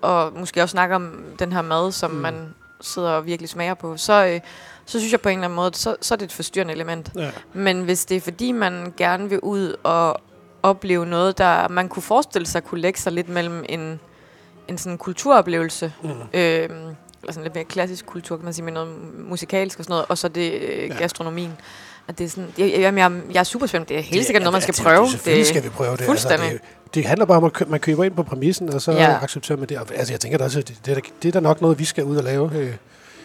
og 0.02 0.34
måske 0.40 0.62
også 0.62 0.72
snakke 0.72 0.96
om 0.96 1.24
den 1.40 1.52
her 1.54 1.62
mad, 1.62 1.92
som 1.92 2.12
Mm. 2.12 2.18
man 2.18 2.54
sidder 2.82 3.10
og 3.12 3.26
virkelig 3.26 3.50
smager 3.50 3.74
på, 3.74 3.98
så, 3.98 4.26
øh, 4.26 4.40
så 4.86 5.00
synes 5.00 5.12
jeg 5.12 5.22
på 5.22 5.30
en 5.30 5.38
eller 5.38 5.46
anden 5.46 5.56
måde, 5.56 5.72
så, 5.74 5.96
så 6.02 6.14
er 6.14 6.18
det 6.18 6.26
et 6.26 6.34
forstyrrende 6.34 6.74
element. 6.74 7.12
Ja. 7.16 7.32
Men 7.54 7.84
hvis 7.84 8.06
det 8.06 8.18
er 8.18 8.22
fordi, 8.22 8.52
man 8.52 8.94
gerne 8.98 9.30
vil 9.30 9.40
ud 9.40 9.76
og 9.84 10.22
opleve 10.64 11.06
noget, 11.06 11.38
der 11.38 11.68
man 11.68 11.90
kunne 11.90 12.04
forestille 12.04 12.46
sig 12.48 12.64
kunne 12.64 12.82
lægge 12.82 13.00
sig 13.00 13.12
lidt 13.14 13.30
mellem 13.30 13.66
en, 13.70 14.00
en 14.68 14.78
sådan 14.78 14.98
kulturoplevelse, 14.98 15.94
Mm. 16.04 16.10
øhm, 16.10 16.16
eller 16.34 17.34
sådan 17.34 17.44
lidt 17.44 17.56
mere 17.56 17.64
klassisk 17.64 18.06
kultur, 18.06 18.36
kan 18.38 18.44
man 18.46 18.54
sige, 18.54 18.66
med 18.66 18.74
noget 18.74 18.90
musikalsk 19.18 19.80
og 19.80 19.86
sådan 19.86 19.94
noget, 19.94 20.06
og 20.10 20.18
så 20.18 20.28
det 20.28 20.52
øh, 20.54 20.62
Ja. 20.62 20.86
ja. 20.86 20.94
gastronomien. 20.98 21.58
At 22.08 22.18
det 22.18 22.26
er 22.26 22.30
sådan, 22.30 22.50
jeg, 22.58 22.72
jeg, 22.72 22.94
jeg, 22.96 23.12
jeg 23.34 23.40
er 23.40 23.44
super 23.44 23.66
spændt. 23.68 23.90
Det 23.90 23.98
er 23.98 24.02
helt 24.02 24.18
Det- 24.18 24.26
sikkert 24.26 24.44
noget, 24.44 24.54
man 24.54 24.62
skal 24.62 24.74
det- 24.76 24.84
prøve. 24.84 25.02
Det, 25.04 25.12
selvfølgelig 25.12 25.40
det, 25.40 25.48
skal 25.48 25.64
vi 25.64 25.70
prøve 25.70 25.98
det. 25.98 26.06
fuldstændig. 26.06 26.46
Altså, 26.48 26.60
det, 26.86 26.96
det 26.96 27.06
handler 27.06 27.26
bare 27.26 27.38
om, 27.38 27.44
at 27.44 27.70
man 27.70 27.80
køber 27.80 28.04
ind 28.04 28.14
på 28.16 28.24
præmissen, 28.24 28.70
og 28.74 28.82
så 28.82 28.92
ja. 28.92 29.24
Accepterer 29.24 29.58
man 29.58 29.70
det. 29.70 29.78
Og, 29.78 29.88
altså, 29.96 30.14
jeg 30.14 30.20
tænker 30.20 30.38
da 30.38 30.44
også, 30.44 30.60
det, 30.62 30.76
det, 30.86 30.98
er, 30.98 31.02
det 31.22 31.28
er 31.28 31.32
da 31.32 31.40
nok 31.40 31.62
noget, 31.62 31.80
vi 31.80 31.86
skal 31.86 32.04
ud 32.04 32.18
og 32.18 32.24
lave 32.24 32.52
øh, 32.56 32.74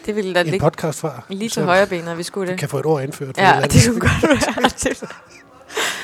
det 0.05 0.15
ville 0.15 0.33
da 0.33 0.39
en 0.39 0.45
ligge 0.45 0.59
podcast 0.59 0.99
fra. 0.99 1.21
lige 1.29 1.49
til 1.49 1.63
højre 1.63 1.87
benet, 1.87 2.17
vi 2.17 2.23
skulle 2.23 2.47
Vi 2.47 2.51
det. 2.51 2.59
kan 2.59 2.69
få 2.69 2.79
et 2.79 2.85
ord 2.85 3.03
indført. 3.03 3.37
Ja, 3.37 3.59
det 3.63 3.75
andet. 3.85 3.85
kunne 3.85 3.99
godt 3.99 4.23
være, 4.23 4.69
det, 4.83 5.03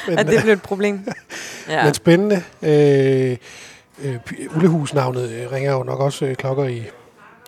men, 0.08 0.20
at 0.20 0.28
det 0.28 0.42
blev 0.44 0.54
et 0.54 0.62
problem. 0.62 1.00
Ja. 1.70 1.84
men 1.86 1.94
spændende. 1.94 2.44
Øh, 2.62 3.38
øh, 4.04 4.16
Ullehus-navnet 4.56 5.30
øh, 5.32 5.52
ringer 5.52 5.72
jo 5.72 5.84
nok 5.84 6.00
også 6.00 6.26
øh, 6.26 6.36
klokker 6.36 6.64
i, 6.66 6.84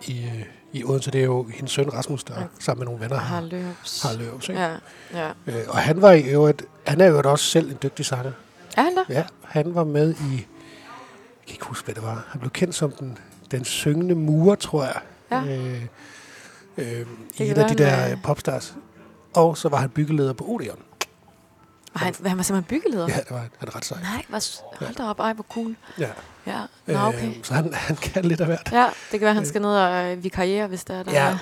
i, 0.06 0.24
øh, 0.24 0.42
i 0.78 0.84
Odense. 0.84 1.10
Det 1.10 1.20
er 1.20 1.24
jo 1.24 1.46
hendes 1.54 1.72
søn 1.72 1.92
Rasmus, 1.92 2.24
der 2.24 2.40
Ja. 2.40 2.46
sammen 2.60 2.80
med 2.80 2.86
nogle 2.86 3.00
venner 3.00 3.16
har, 3.16 3.34
Har 3.36 3.42
løbs. 3.42 4.02
har 4.02 4.16
løbs. 4.18 4.48
Ikke? 4.48 4.60
Ja, 4.62 4.76
ja. 5.14 5.28
Øh, 5.46 5.54
og 5.68 5.78
han 5.78 6.02
var 6.02 6.12
jo 6.12 6.46
et, 6.46 6.62
han 6.86 7.00
er 7.00 7.06
jo 7.06 7.22
også 7.24 7.44
selv 7.44 7.70
en 7.70 7.76
dygtig 7.82 8.06
sanger. 8.06 8.32
Er 8.76 8.82
han 8.82 8.96
der? 8.96 9.04
Ja, 9.08 9.24
han 9.44 9.74
var 9.74 9.84
med 9.84 10.14
i... 10.14 10.34
Jeg 10.34 11.46
kan 11.46 11.54
ikke 11.54 11.66
huske, 11.66 11.84
hvad 11.84 11.94
det 11.94 12.02
var. 12.02 12.24
Han 12.28 12.40
blev 12.40 12.50
kendt 12.50 12.74
som 12.74 12.90
den, 12.92 13.18
den 13.50 13.64
syngende 13.64 14.14
murer, 14.14 14.54
tror 14.54 14.84
jeg. 14.84 15.00
Ja. 15.30 15.42
Øh, 15.44 15.82
øh, 16.78 17.06
I 17.38 17.50
være, 17.56 17.64
af 17.70 17.76
de 17.76 17.82
der 17.84 17.86
er- 17.86 18.10
øh, 18.12 18.22
popstars. 18.22 18.74
Og 19.34 19.56
så 19.58 19.68
var 19.68 19.76
han 19.78 19.90
byggeleder 19.90 20.32
på 20.32 20.44
Odeon. 20.44 20.78
Og 21.96 22.00
han, 22.00 22.14
han 22.26 22.36
var 22.36 22.42
simpelthen 22.42 22.78
byggeleder? 22.80 23.06
Ja, 23.08 23.16
det 23.16 23.30
var 23.30 23.38
han, 23.58 23.76
ret 23.76 23.84
sej. 23.84 23.98
Nej, 24.02 24.24
hvad, 24.28 24.40
s- 24.40 24.60
hold 24.80 24.94
da 24.94 25.02
op, 25.02 25.20
ej, 25.20 25.32
hvor 25.32 25.44
cool. 25.50 25.76
Ja. 25.98 26.08
Ja, 26.46 26.60
Nå, 26.86 26.98
okay. 26.98 27.26
Øh, 27.28 27.34
så 27.42 27.54
han, 27.54 27.74
han 27.74 27.96
kan 27.96 28.24
lidt 28.24 28.40
af 28.40 28.46
hvert. 28.46 28.68
Ja, 28.72 28.82
det 29.12 29.20
kan 29.20 29.20
være, 29.20 29.34
han 29.34 29.46
skal 29.46 29.60
ned 29.62 29.70
og 29.70 30.12
øh, 30.12 30.24
vikariere, 30.24 30.66
hvis 30.66 30.84
der 30.84 30.94
er 30.94 31.02
der. 31.02 31.12
Ja, 31.12 31.38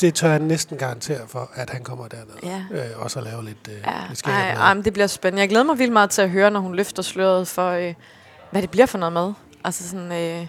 det 0.00 0.14
tør 0.14 0.30
jeg 0.30 0.38
næsten 0.38 0.76
garantere 0.78 1.20
for, 1.28 1.50
at 1.54 1.70
han 1.70 1.82
kommer 1.84 2.08
derned. 2.08 2.34
Ja. 2.42 2.64
Øh, 2.70 2.84
også 2.96 3.18
at 3.18 3.24
lave 3.24 3.44
lidt, 3.44 3.68
øh, 3.68 3.74
Ja, 3.86 3.92
lidt 4.08 4.22
ej, 4.26 4.48
mad. 4.52 4.56
ej, 4.60 4.74
men 4.74 4.84
det 4.84 4.92
bliver 4.92 5.06
spændende. 5.06 5.40
Jeg 5.40 5.48
glæder 5.48 5.64
mig 5.64 5.78
vildt 5.78 5.92
meget 5.92 6.10
til 6.10 6.22
at 6.22 6.30
høre, 6.30 6.50
når 6.50 6.60
hun 6.60 6.74
løfter 6.74 7.02
sløret 7.02 7.48
for, 7.48 7.70
øh, 7.70 7.94
hvad 8.50 8.62
det 8.62 8.70
bliver 8.70 8.86
for 8.86 8.98
noget 8.98 9.12
mad. 9.12 9.32
Altså 9.64 9.88
sådan, 9.88 10.12
øh, 10.12 10.18
ja. 10.18 10.46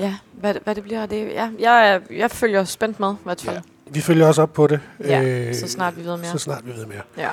Ja. 0.00 0.14
hvad, 0.32 0.54
det- 0.54 0.62
hvad 0.62 0.74
det 0.74 0.82
bliver. 0.82 1.06
Det, 1.06 1.28
ja, 1.32 1.50
jeg, 1.58 2.00
jeg 2.10 2.30
følger 2.30 2.64
spændt 2.64 3.00
med, 3.00 3.12
i 3.12 3.24
hvert 3.24 3.40
fald. 3.40 3.56
Ja. 3.56 3.62
Vi 3.90 4.00
følger 4.00 4.26
også 4.26 4.42
op 4.42 4.52
på 4.52 4.66
det. 4.66 4.80
Ja, 5.04 5.52
så 5.52 5.68
snart 5.68 5.96
vi 5.96 6.04
ved 6.04 6.16
mere. 6.16 6.30
Så 6.30 6.38
snart 6.38 6.66
vi 6.66 6.72
ved 6.76 6.86
mere. 6.86 7.02
Ja. 7.18 7.28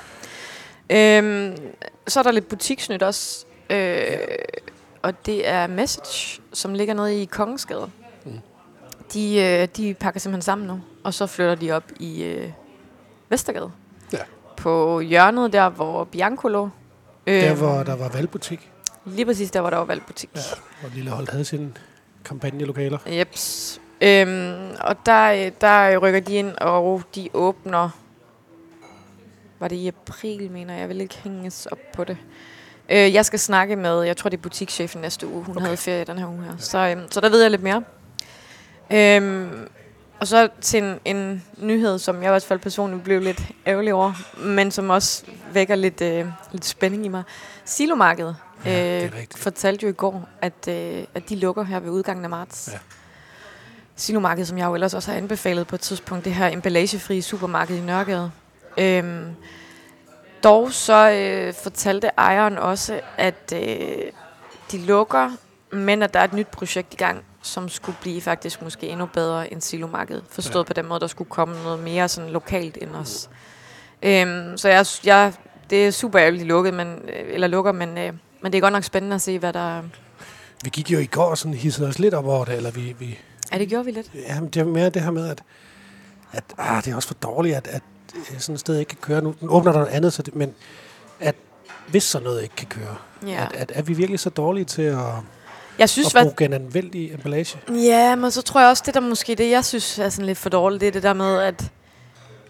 Øhm, 0.90 1.58
så 2.08 2.20
er 2.20 2.24
der 2.24 2.32
lidt 2.32 2.48
butiksnyt 2.48 3.04
også. 3.04 3.46
Øh, 3.70 4.06
og 5.02 5.26
det 5.26 5.48
er 5.48 5.68
Message, 5.68 6.42
som 6.54 6.74
ligger 6.74 6.94
nede 6.94 7.22
i 7.22 7.26
Kongensgade. 7.26 7.90
Mm. 8.26 8.32
De, 9.14 9.38
øh, 9.42 9.68
de 9.78 9.94
pakker 9.94 10.20
simpelthen 10.20 10.42
sammen 10.42 10.68
nu, 10.68 10.82
og 11.04 11.14
så 11.14 11.28
flytter 11.28 11.56
de 11.56 11.72
op 11.72 11.84
i 12.00 12.24
øh, 12.24 12.50
Vestergade. 13.30 13.72
Ja. 14.14 14.18
På 14.58 15.00
hjørnet 15.00 15.54
der, 15.54 15.70
hvor 15.70 16.04
Bianco 16.04 16.48
lå. 16.48 16.70
Øhm, 17.28 17.42
Der, 17.42 17.54
hvor 17.56 17.84
der 17.84 17.96
var 17.96 18.10
valgbutik, 18.10 18.70
Lige 19.06 19.26
præcis 19.26 19.52
der, 19.52 19.62
hvor 19.62 19.70
der 19.70 19.78
var 19.78 19.86
valgbutik. 19.86 20.30
ja. 20.36 20.42
hvor 20.82 20.90
Lille 20.96 21.12
Holt 21.12 21.30
havde 21.30 21.46
sine 21.46 21.72
kampagnelokaler. 22.26 22.98
Jeps. 23.08 23.82
Øhm, 24.02 24.72
og 24.80 24.96
der, 25.06 25.32
øh, 25.32 25.52
der 25.62 25.98
rykker 25.98 26.20
de 26.20 26.34
ind, 26.34 26.56
og 26.58 27.02
de 27.16 27.30
åbner... 27.34 27.90
Var 29.64 29.68
det 29.68 29.76
i 29.76 29.88
april, 29.88 30.52
mener 30.52 30.74
jeg? 30.74 30.82
Jeg 30.82 30.90
vil 30.90 31.02
ikke 31.02 31.18
hænges 31.24 31.66
op 31.66 31.78
på 31.94 32.04
det. 32.04 32.18
Øh, 32.90 33.14
jeg 33.14 33.26
skal 33.26 33.40
snakke 33.40 33.76
med, 33.76 34.02
jeg 34.02 34.18
tror 34.18 34.30
det 34.30 34.38
er 34.38 34.42
butikschefen 34.42 35.02
næste 35.02 35.28
uge. 35.28 35.44
Hun 35.44 35.56
Okay. 35.58 35.66
havde 35.66 35.78
ferie 35.78 36.04
den 36.06 36.18
her 36.18 36.28
uge 36.28 36.44
her. 36.44 36.52
Så, 36.58 36.78
øhm, 36.78 37.12
så 37.12 37.22
der 37.22 37.30
ved 37.30 37.42
jeg 37.42 37.52
lidt 37.52 37.64
mere. 37.64 37.84
Øhm, 38.92 39.68
og 40.20 40.28
så 40.28 40.50
til 40.62 40.84
en, 40.84 41.00
en 41.06 41.44
nyhed, 41.58 42.00
som 42.00 42.16
jeg 42.16 42.26
i 42.26 42.30
hvert 42.30 42.44
fald 42.44 42.60
personligt 42.60 43.04
blev 43.04 43.22
lidt 43.22 43.42
ærgerlig 43.68 43.94
over, 43.94 44.14
men 44.38 44.72
som 44.72 44.90
også 44.90 45.24
vækker 45.54 45.76
lidt, 45.76 46.02
øh, 46.02 46.26
lidt 46.52 46.66
spænding 46.66 47.06
i 47.06 47.08
mig. 47.08 47.24
Silomarkedet 47.66 48.36
Ja, 48.66 49.04
øh, 49.06 49.12
fortalte 49.36 49.84
jo 49.84 49.90
i 49.90 49.94
går, 49.96 50.30
at, 50.42 50.68
øh, 50.68 51.04
at 51.16 51.30
de 51.30 51.36
lukker 51.36 51.64
her 51.64 51.80
ved 51.80 51.90
udgangen 51.90 52.24
af 52.24 52.30
marts. 52.30 52.70
Ja. 52.74 52.78
Silomarkedet, 53.96 54.48
som 54.48 54.58
jeg 54.58 54.66
jo 54.66 54.74
ellers 54.74 54.94
også 54.94 55.12
har 55.12 55.18
anbefalet 55.18 55.68
på 55.68 55.76
et 55.76 55.82
tidspunkt, 55.82 56.26
det 56.26 56.34
her 56.34 56.48
emballagefri 56.48 57.22
supermarked 57.22 57.78
i 57.78 57.82
Nørregade. 57.82 58.32
Øhm, 58.78 59.26
dog 60.44 60.72
så 60.74 61.10
øh, 61.12 61.54
fortalte 61.54 62.08
ejeren 62.18 62.58
også, 62.58 63.00
at 63.18 63.54
øh, 63.56 63.98
de 64.72 64.78
lukker, 64.78 65.32
men 65.72 66.04
at 66.04 66.14
der 66.14 66.20
er 66.20 66.24
et 66.24 66.34
nyt 66.34 66.48
projekt 66.48 66.94
i 66.94 66.98
gang, 66.98 67.24
som 67.42 67.70
skulle 67.70 67.98
blive 68.02 68.22
faktisk 68.22 68.62
måske 68.62 68.88
endnu 68.88 69.06
bedre 69.06 69.54
end 69.54 69.62
Silomarkedet. 69.62 70.24
Forstået 70.30 70.64
Ja. 70.64 70.68
på 70.68 70.74
den 70.74 70.86
måde, 70.88 71.00
der 71.00 71.08
skulle 71.08 71.30
komme 71.30 71.64
noget 71.64 71.80
mere 71.84 72.08
sådan 72.10 72.30
lokalt 72.30 72.78
ind 72.78 72.96
os. 72.96 73.30
Øhm, 74.04 74.58
så 74.58 74.70
jeg, 74.70 74.86
jeg, 75.06 75.34
det 75.70 75.88
er 75.88 75.92
super 75.92 76.20
ærgerligt, 76.22 76.46
lukket, 76.48 76.74
men, 76.74 76.88
øh, 76.88 77.26
eller 77.34 77.48
lukker, 77.48 77.72
men, 77.72 77.98
øh, 77.98 78.14
men 78.42 78.52
det 78.52 78.58
er 78.58 78.62
godt 78.62 78.74
nok 78.74 78.84
spændende 78.84 79.16
at 79.16 79.22
se, 79.22 79.40
hvad 79.40 79.54
der... 79.54 79.82
Vi 80.64 80.70
gik 80.70 80.92
jo 80.92 81.00
i 81.00 81.06
går 81.06 81.26
og 81.26 81.38
sådan 81.38 81.54
hissede 81.54 81.88
os 81.88 82.00
lidt 82.00 82.14
op 82.14 82.26
over 82.26 82.46
det, 82.46 82.56
eller 82.56 82.72
vi, 82.72 82.96
vi 83.00 83.20
Ja, 83.52 83.58
det 83.58 83.70
gjorde 83.70 83.86
vi 83.86 83.92
lidt. 83.92 84.12
ja, 84.28 84.40
men 84.42 84.50
det 84.50 84.60
er 84.60 84.66
mere 84.66 84.90
det 84.90 85.02
her 85.02 85.12
med, 85.12 85.28
at, 85.30 85.44
at 86.32 86.44
ah, 86.58 86.84
det 86.86 86.92
er 86.92 86.96
også 86.96 87.08
for 87.08 87.16
dårligt, 87.16 87.56
at, 87.56 87.68
at 87.68 87.82
sådan 88.40 88.54
et 88.54 88.60
sted 88.60 88.78
ikke 88.80 88.90
kan 88.90 88.98
køre 89.02 89.22
nu. 89.22 89.36
Nu 89.42 89.50
åbner 89.50 89.72
der 89.72 89.80
noget 89.80 89.94
andet, 89.94 90.14
så 90.14 90.22
det, 90.22 90.36
men 90.36 90.54
at 91.20 91.36
hvis 91.88 92.04
sådan 92.04 92.24
noget 92.24 92.44
ikke 92.44 92.56
kan 92.56 92.68
køre, 92.68 92.96
Ja. 93.28 93.44
at, 93.46 93.52
at, 93.56 93.72
er 93.76 93.82
vi 93.82 93.94
virkelig 93.94 94.20
så 94.20 94.30
dårlige 94.30 94.66
til 94.66 94.82
at, 94.82 94.98
Jeg 95.80 95.90
synes, 95.90 96.08
at 96.08 96.14
hvad, 96.14 96.24
bruge 96.24 96.34
genanvendelig 96.38 97.14
emballage? 97.14 97.60
Ja, 97.70 98.16
men 98.16 98.32
så 98.32 98.42
tror 98.42 98.62
jeg 98.62 98.70
også, 98.70 98.84
det 98.86 98.94
der 98.94 99.00
måske 99.00 99.36
det, 99.36 99.50
jeg 99.50 99.66
synes 99.66 100.00
er 100.00 100.10
sådan 100.10 100.26
lidt 100.26 100.38
for 100.38 100.50
dårligt, 100.50 100.82
det 100.82 100.88
er 100.88 100.92
det 100.92 101.04
der 101.04 101.14
med, 101.14 101.40
at, 101.42 101.72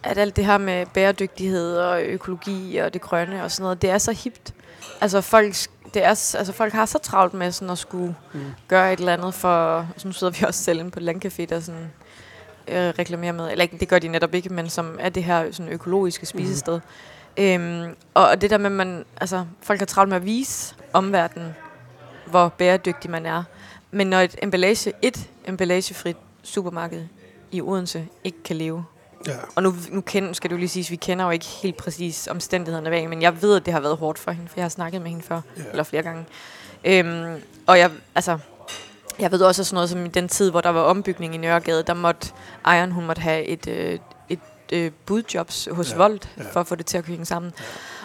at 0.03 0.17
alt 0.17 0.35
det 0.35 0.45
her 0.45 0.57
med 0.57 0.85
bæredygtighed 0.93 1.77
og 1.77 2.01
økologi 2.03 2.77
og 2.77 2.93
det 2.93 3.01
grønne 3.01 3.43
og 3.43 3.51
sådan 3.51 3.63
noget, 3.63 3.81
det 3.81 3.89
er 3.89 3.97
så 3.97 4.11
hipt. 4.11 4.53
Altså 5.01 5.21
folk, 5.21 5.55
det 5.93 6.03
er, 6.03 6.07
altså 6.09 6.51
folk 6.53 6.73
har 6.73 6.85
så 6.85 6.97
travlt 6.97 7.33
med 7.33 7.51
sådan 7.51 7.69
at 7.69 7.77
skulle 7.77 8.15
Mm. 8.33 8.39
mm. 8.39 8.45
gøre 8.67 8.93
et 8.93 8.99
eller 8.99 9.13
andet 9.13 9.33
for, 9.33 9.87
så 9.97 10.07
nu 10.07 10.13
sidder 10.13 10.33
vi 10.39 10.45
også 10.47 10.63
selv 10.63 10.79
inde 10.79 10.91
på 10.91 10.99
Landcafé, 10.99 11.45
der 11.45 11.59
sådan 11.59 11.91
øh, 12.67 12.93
reklamerer 12.99 13.31
med, 13.33 13.51
eller 13.51 13.63
ikke, 13.63 13.77
det 13.77 13.87
gør 13.87 13.99
de 13.99 14.07
netop 14.07 14.33
ikke, 14.33 14.49
men 14.49 14.69
som 14.69 14.97
er 14.99 15.09
det 15.09 15.23
her 15.23 15.51
sådan 15.51 15.71
økologiske 15.71 16.25
spisested. 16.25 16.79
Mm. 17.37 17.43
Øhm, 17.43 17.95
og 18.13 18.41
det 18.41 18.49
der 18.49 18.57
med, 18.57 18.69
man, 18.69 19.05
altså 19.21 19.45
folk 19.61 19.79
har 19.79 19.85
travlt 19.85 20.09
med 20.09 20.17
at 20.17 20.25
vise 20.25 20.75
omverdenen, 20.93 21.55
hvor 22.25 22.49
bæredygtig 22.49 23.11
man 23.11 23.25
er. 23.25 23.43
Men 23.91 24.07
når 24.07 24.17
et 24.19 24.35
emballage, 24.41 24.93
et 25.01 25.29
emballagefrit 25.47 26.17
supermarked 26.43 27.03
i 27.51 27.61
Odense 27.61 28.07
ikke 28.23 28.43
kan 28.43 28.55
leve, 28.55 28.85
Ja. 29.27 29.33
og 29.55 29.63
nu, 29.63 29.73
nu 29.91 30.01
kender, 30.01 30.33
skal 30.33 30.49
du 30.51 30.55
lige 30.57 30.69
sige, 30.69 30.83
at 30.83 30.91
vi 30.91 30.95
kender 30.95 31.25
jo 31.25 31.31
ikke 31.31 31.45
helt 31.45 31.77
præcis 31.77 32.27
omstændighederne 32.27 32.89
bag, 32.89 33.09
men 33.09 33.21
jeg 33.21 33.41
ved, 33.41 33.55
at 33.55 33.65
det 33.65 33.73
har 33.73 33.79
været 33.81 33.97
hårdt 33.97 34.19
for 34.19 34.31
hende, 34.31 34.47
for 34.49 34.53
jeg 34.59 34.63
har 34.63 34.69
snakket 34.69 35.01
med 35.01 35.09
hende 35.09 35.23
før, 35.23 35.41
ja. 35.57 35.61
eller 35.71 35.83
flere 35.83 36.03
gange. 36.03 36.25
Øhm, 36.83 37.41
og 37.67 37.79
jeg, 37.79 37.91
altså, 38.15 38.37
jeg 39.19 39.31
ved 39.31 39.41
også 39.41 39.63
sådan 39.63 39.75
noget 39.75 39.89
som 39.89 40.05
i 40.05 40.07
den 40.07 40.27
tid, 40.27 40.51
hvor 40.51 40.61
der 40.61 40.69
var 40.69 40.81
ombygning 40.81 41.35
i 41.35 41.37
Nørregade, 41.37 41.83
der 41.87 41.93
måtte 41.93 42.27
ejeren, 42.65 42.91
hun 42.91 43.05
måtte 43.05 43.21
have 43.21 43.43
et, 43.45 43.67
øh, 43.67 43.99
et 44.29 44.39
øh, 44.73 44.91
budjobs 45.05 45.67
hos 45.71 45.91
Ja. 45.91 45.97
Volt, 45.97 46.29
ja. 46.37 46.43
for 46.51 46.59
at 46.59 46.67
få 46.67 46.75
det 46.75 46.85
til 46.85 46.97
at 46.97 47.05
hænge 47.05 47.25
sammen. 47.25 47.51
Ja. 47.59 47.63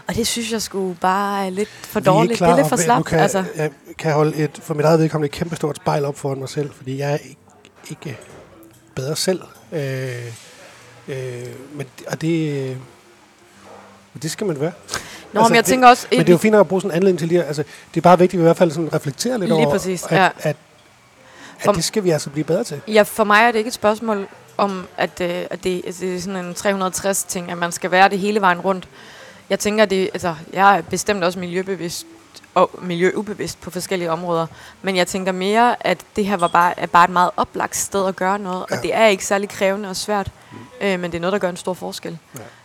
Og 0.08 0.14
det 0.14 0.26
synes 0.26 0.52
jeg 0.52 0.62
skulle 0.62 0.94
bare 1.00 1.46
er 1.46 1.50
lidt 1.50 1.68
for 1.68 2.00
dårligt. 2.00 2.40
Det 2.40 2.48
er 2.48 2.56
lidt 2.56 2.68
for 2.68 2.76
slapt. 2.76 3.06
kan, 3.06 3.18
altså. 3.18 3.44
jeg 3.56 3.70
kan 3.98 4.12
holde 4.12 4.36
et, 4.36 4.60
for 4.62 4.74
mit 4.74 4.84
eget 4.86 5.00
vedkommende 5.00 5.26
et 5.26 5.32
kæmpe 5.32 5.56
stort 5.56 5.76
spejl 5.76 6.04
op 6.04 6.18
foran 6.18 6.38
mig 6.38 6.48
selv, 6.48 6.72
fordi 6.72 6.98
jeg 6.98 7.10
er 7.12 7.16
ikke, 7.18 7.36
ikke 7.90 8.18
bedre 8.94 9.16
selv. 9.16 9.42
Øh, 9.72 9.80
øh, 11.08 11.16
men, 11.74 11.86
og 12.06 12.20
det, 12.20 12.52
øh, 12.70 12.76
og 14.14 14.22
det 14.22 14.30
skal 14.30 14.46
man 14.46 14.60
være. 14.60 14.72
Nå, 15.32 15.40
altså, 15.40 15.48
men 15.50 15.56
jeg 15.56 15.64
det- 15.64 15.70
tænker 15.70 15.88
også... 15.88 16.06
Men 16.10 16.18
det 16.20 16.28
er 16.28 16.32
jo 16.32 16.38
fint 16.38 16.54
at 16.54 16.68
bruge 16.68 16.82
sådan 16.82 16.90
en 16.92 16.96
anledning 16.96 17.18
til 17.18 17.28
lige 17.28 17.44
altså, 17.44 17.62
det 17.94 18.00
er 18.00 18.02
bare 18.02 18.18
vigtigt, 18.18 18.34
at 18.34 18.38
vi 18.38 18.42
i 18.42 18.46
hvert 18.46 18.56
fald 18.56 18.70
sådan 18.70 18.94
reflekterer 18.94 19.36
lidt 19.38 19.48
Lige 19.50 19.54
over, 19.66 19.70
præcis, 19.70 20.04
at, 20.04 20.12
ja. 20.12 20.28
at, 20.40 20.56
at, 21.58 21.64
For- 21.64 21.72
det 21.72 21.84
skal 21.84 22.04
vi 22.04 22.10
altså 22.10 22.30
blive 22.30 22.44
bedre 22.44 22.64
til. 22.64 22.80
Ja, 22.88 23.02
for 23.02 23.24
mig 23.24 23.42
er 23.42 23.50
det 23.52 23.58
ikke 23.58 23.68
et 23.68 23.74
spørgsmål 23.74 24.28
om, 24.56 24.86
at, 24.96 25.20
øh, 25.20 25.44
at 25.50 25.64
det, 25.64 25.82
altså, 25.86 26.04
det 26.04 26.16
er 26.16 26.20
sådan 26.20 26.44
en 26.44 26.52
360-ting, 26.52 27.50
at 27.50 27.58
man 27.58 27.72
skal 27.72 27.90
være 27.90 28.08
det 28.08 28.18
hele 28.18 28.40
vejen 28.40 28.60
rundt. 28.60 28.88
Jeg 29.50 29.58
tænker, 29.58 29.82
at 29.82 29.90
det, 29.90 30.10
altså, 30.12 30.34
jeg 30.52 30.78
er 30.78 30.82
bestemt 30.82 31.24
også 31.24 31.38
miljøbevidst 31.38 32.06
og 32.54 32.70
miljøubevidst 32.82 33.60
på 33.60 33.70
forskellige 33.70 34.10
områder. 34.10 34.46
Men 34.82 34.96
jeg 34.96 35.06
tænker 35.06 35.32
mere, 35.32 35.86
at 35.86 35.98
det 36.16 36.26
her 36.26 36.36
var 36.36 36.48
bare, 36.48 36.80
er 36.80 36.86
bare 36.86 37.04
et 37.04 37.10
meget 37.10 37.30
oplagt 37.36 37.76
sted 37.76 38.06
at 38.06 38.16
gøre 38.16 38.38
noget. 38.38 38.64
Ja. 38.70 38.76
Og 38.76 38.82
det 38.82 38.94
er 38.94 39.06
ikke 39.06 39.26
særlig 39.26 39.48
krævende 39.48 39.88
og 39.88 39.96
svært, 39.96 40.30
øh, 40.80 41.00
men 41.00 41.10
det 41.12 41.16
er 41.18 41.20
noget, 41.20 41.32
der 41.32 41.38
gør 41.38 41.48
en 41.48 41.56
stor 41.56 41.74
forskel. 41.74 42.18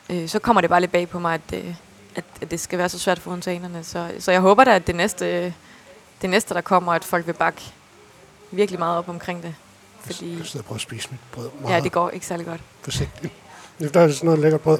Ja. 0.10 0.16
Øh, 0.16 0.30
så 0.30 0.40
kommer 0.40 0.62
det 0.62 0.70
bare 0.70 0.80
lidt 0.82 0.92
bag 0.92 1.10
på 1.10 1.20
mig, 1.20 1.34
at, 1.34 1.60
øh, 1.60 1.76
at, 2.16 2.24
at 2.42 2.52
det 2.52 2.60
skal 2.60 2.80
være 2.80 2.90
så 2.90 3.00
svært 3.00 3.20
for 3.20 3.32
undtagenerne. 3.32 3.84
Så, 3.84 4.08
så 4.20 4.32
jeg 4.32 4.42
håber 4.42 4.64
da, 4.64 4.76
at 4.76 4.88
det 4.88 4.96
næste, 4.96 5.26
øh, 5.46 5.52
det 6.22 6.30
næste, 6.30 6.54
der 6.54 6.62
kommer, 6.62 6.94
at 6.94 7.04
folk 7.04 7.28
vil 7.28 7.34
bakke 7.34 7.62
virkelig 8.56 8.80
meget 8.80 8.98
op 8.98 9.10
omkring 9.10 9.44
det. 9.44 9.56
Fordi 10.06 10.38
Jeg 10.38 10.46
sidder 10.46 10.60
og 10.60 10.66
prøver 10.66 10.76
at 10.78 10.82
spise 10.82 11.08
mit 11.12 11.20
brød 11.32 11.50
meget 11.62 11.76
ja, 11.76 11.80
det 11.80 11.92
går 11.92 12.10
ikke 12.10 12.26
særlig 12.26 12.46
godt. 12.46 12.62
forsigtigt. 12.82 13.34
Der 13.80 14.00
er 14.02 14.12
sådan 14.12 14.26
noget 14.26 14.40
lækkert 14.40 14.62
brød. 14.62 14.80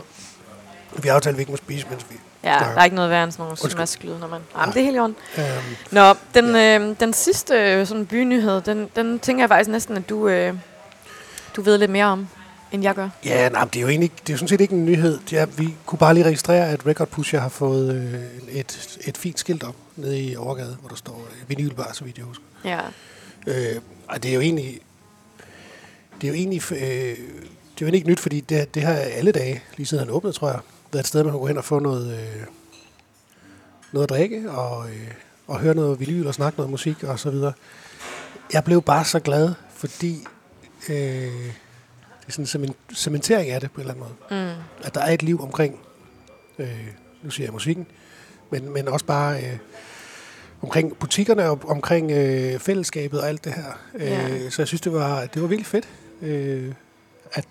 Vi 1.02 1.08
har 1.08 1.16
aftalt, 1.16 1.34
at 1.34 1.38
vi 1.38 1.42
ikke 1.42 1.52
må 1.52 1.58
spise, 1.58 1.88
mens 1.90 2.06
vi... 2.10 2.16
Ja, 2.44 2.50
Der- 2.52 2.60
der 2.60 2.80
er 2.80 2.84
ikke 2.84 2.96
noget 2.96 3.10
værre 3.10 3.24
end 3.24 3.32
sådan 3.32 3.42
nogle 3.42 3.52
Undskyld. 3.52 3.72
smasklyd, 3.72 4.18
når 4.20 4.28
man... 4.28 4.42
Jamen, 4.58 4.74
det 4.74 4.80
er 4.80 4.84
helt 4.86 4.96
i 4.96 5.00
orden. 5.00 5.16
Øhm, 5.38 5.76
Nå, 5.92 6.14
den, 6.34 6.56
øh, 6.56 6.96
den 7.00 7.14
sidste 7.14 7.54
øh, 7.56 7.88
sådan 7.88 8.06
bynyhed, 8.06 8.62
den, 8.62 8.90
den 8.96 9.20
tænker 9.20 9.42
jeg 9.44 9.50
faktisk 9.50 9.70
næsten, 9.70 9.98
at 9.98 10.10
du, 10.10 10.28
øh, 10.28 10.54
du 11.56 11.62
ved 11.62 11.78
lidt 11.78 11.92
mere 11.92 12.06
om, 12.06 12.28
end 12.72 12.84
jeg 12.84 12.96
gør. 12.96 13.10
Ja, 13.26 13.50
nej, 13.50 13.64
det 13.64 13.76
er 13.76 13.82
jo 13.82 13.88
egentlig 13.88 14.12
det 14.12 14.30
er 14.30 14.34
jo 14.34 14.38
sådan 14.38 14.48
set 14.48 14.62
ikke 14.62 14.74
en 14.74 14.86
nyhed. 14.86 15.20
Det 15.30 15.38
er, 15.40 15.46
vi 15.46 15.76
kunne 15.86 16.00
bare 16.00 16.14
lige 16.14 16.26
registrere, 16.26 16.70
at 16.70 16.86
Record 16.88 17.08
Pusher 17.08 17.40
har 17.40 17.50
fået 17.50 17.96
øh, 17.96 18.56
et, 18.60 18.98
et 19.02 19.18
fint 19.18 19.40
skilt 19.40 19.64
op 19.64 19.76
nede 19.96 20.20
i 20.20 20.36
Overgade, 20.36 20.78
hvor 20.80 20.90
der 20.90 20.96
står 20.96 21.26
øh, 21.32 21.50
vinylbar, 21.50 21.90
så 21.94 22.04
vidt 22.04 22.18
jeg 22.18 22.26
husker. 22.26 22.44
Ja. 22.66 22.80
Øh, 23.48 23.82
og 24.08 24.24
det 24.24 24.30
er 24.30 24.36
jo 24.36 24.42
egentlig... 24.42 24.80
Det 26.22 26.24
er 26.24 26.28
jo 26.28 26.34
egentlig... 26.34 26.62
Øh, 26.72 26.80
det 26.80 27.82
er 27.82 27.86
jo 27.86 27.86
egentlig 27.86 27.98
ikke 27.98 28.10
nyt, 28.10 28.20
fordi 28.20 28.40
det, 28.40 28.76
det 28.76 28.84
har 28.84 28.94
alle 28.94 29.32
dage, 29.32 29.64
lige 29.78 29.86
siden 29.88 30.04
han 30.04 30.14
åbnede, 30.14 30.36
tror 30.36 30.50
jeg, 30.50 30.60
været 30.92 31.04
et 31.04 31.08
sted, 31.08 31.24
man 31.24 31.32
kunne 31.32 31.40
gå 31.40 31.48
hen 31.48 31.58
og 31.58 31.66
få 31.66 31.80
noget, 31.80 32.14
øh, 32.14 32.46
noget 33.92 34.04
at 34.04 34.10
drikke, 34.10 34.52
og, 34.52 34.90
øh, 34.90 35.12
og 35.48 35.60
høre 35.60 35.76
noget 35.76 36.00
vinyl 36.00 36.28
og 36.28 36.34
snakke 36.34 36.58
noget 36.58 36.72
musik 36.72 37.04
og 37.04 37.20
så 37.20 37.30
videre. 37.30 37.54
Jeg 38.54 38.64
blev 38.64 38.82
bare 38.82 39.06
så 39.06 39.20
glad, 39.20 39.54
fordi 39.74 40.26
øh, 40.90 40.96
det 40.96 42.28
er 42.28 42.32
sådan 42.32 42.64
en 42.64 42.70
cemen- 42.70 42.96
cementering 42.96 43.50
af 43.50 43.62
det 43.62 43.72
på 43.72 43.82
en 43.82 43.88
eller 43.88 43.94
anden 43.94 44.16
måde. 44.30 44.44
Mm. 44.46 44.62
At 44.84 44.96
der 44.96 45.02
er 45.02 45.14
et 45.14 45.24
liv 45.24 45.42
omkring, 45.42 45.80
øh, 46.60 46.88
nu 47.24 47.30
siger 47.30 47.48
jeg 47.48 47.54
musikken, 47.54 47.88
men, 48.50 48.74
men 48.74 48.88
også 48.88 49.06
bare 49.06 49.44
øh, 49.44 49.58
omkring 50.64 50.98
butikkerne 50.98 51.50
og 51.50 51.60
omkring 51.68 52.12
øh, 52.12 52.60
fællesskabet 52.60 53.22
og 53.22 53.30
alt 53.30 53.46
det 53.46 53.54
her. 53.54 53.80
Øh, 53.96 54.02
Ja. 54.08 54.50
Så 54.50 54.62
jeg 54.62 54.68
synes, 54.68 54.82
det 54.82 54.94
var, 54.94 55.26
det 55.26 55.42
var 55.42 55.48
virkelig 55.48 55.66
fedt 55.68 55.90
øh, 56.22 56.74
at, 57.34 57.46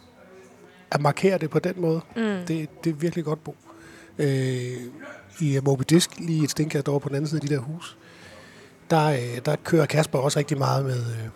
at 0.91 1.01
markere 1.01 1.39
det 1.39 1.51
på 1.51 1.59
den 1.59 1.75
måde. 1.77 2.01
Mm. 2.17 2.23
Det, 2.23 2.69
det 2.85 2.91
er 2.91 2.95
virkelig 2.95 3.25
godt, 3.25 3.45
Bo. 3.45 3.57
Øh, 4.19 4.73
I 5.41 5.59
Moby 5.63 5.83
Disk, 5.89 6.11
lige 6.19 6.45
et 6.45 6.51
stenkast 6.51 6.89
over 6.89 6.99
på 6.99 7.09
den 7.09 7.17
anden 7.17 7.29
side 7.29 7.41
af 7.43 7.49
de 7.49 7.55
der 7.55 7.61
hus, 7.61 7.97
der, 8.91 9.07
øh, 9.07 9.39
der 9.45 9.57
kører 9.65 9.87
Kasper 9.87 10.19
også 10.19 10.39
rigtig 10.39 10.59
meget 10.59 10.85
med, 10.85 11.01
øh, 11.01 11.29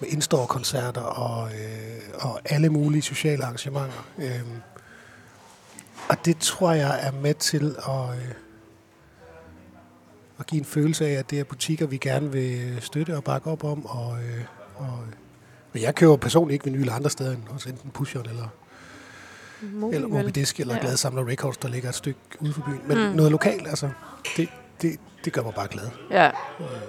med 0.00 0.08
indstår-koncerter 0.08 1.00
og, 1.00 1.48
øh, 1.50 2.00
og 2.14 2.40
alle 2.44 2.68
mulige 2.68 3.02
sociale 3.02 3.44
arrangementer. 3.44 4.08
Øh, 4.18 4.40
og 6.08 6.16
det 6.24 6.38
tror 6.38 6.72
jeg 6.72 6.98
er 7.02 7.12
med 7.12 7.34
til 7.34 7.76
at, 7.88 8.10
øh, 8.18 8.34
at 10.38 10.46
give 10.46 10.58
en 10.58 10.64
følelse 10.64 11.06
af, 11.06 11.12
at 11.12 11.30
det 11.30 11.40
er 11.40 11.44
butikker, 11.44 11.86
vi 11.86 11.96
gerne 11.96 12.32
vil 12.32 12.76
støtte 12.80 13.16
og 13.16 13.24
bakke 13.24 13.50
op 13.50 13.64
om. 13.64 13.86
Og, 13.86 14.16
øh, 14.22 14.44
og, 14.76 14.98
og 15.74 15.80
jeg 15.82 15.94
køber 15.94 16.16
personligt 16.16 16.54
ikke 16.54 16.64
vinyl 16.64 16.90
andre 16.90 17.10
steder 17.10 17.30
end 17.32 17.42
hos 17.48 17.66
enten 17.66 17.90
Pusher 17.90 18.20
eller, 18.22 18.48
Moby, 19.62 19.94
eller? 19.94 20.08
Moby 20.08 20.28
Disk 20.28 20.60
eller 20.60 20.74
Ja. 20.74 20.80
ja. 20.80 20.86
Gladsamler 20.86 21.28
Records, 21.28 21.56
der 21.56 21.68
ligger 21.68 21.88
et 21.88 21.94
stykke 21.94 22.20
ude 22.40 22.52
for 22.52 22.60
byen. 22.66 22.80
Men 22.86 22.96
Mm. 23.10 23.16
noget 23.16 23.32
lokalt, 23.32 23.68
altså, 23.68 23.90
det, 24.36 24.48
det, 24.82 25.00
det 25.24 25.32
gør 25.32 25.42
mig 25.42 25.54
bare 25.54 25.68
glad. 25.70 25.88
Ja, 26.10 26.30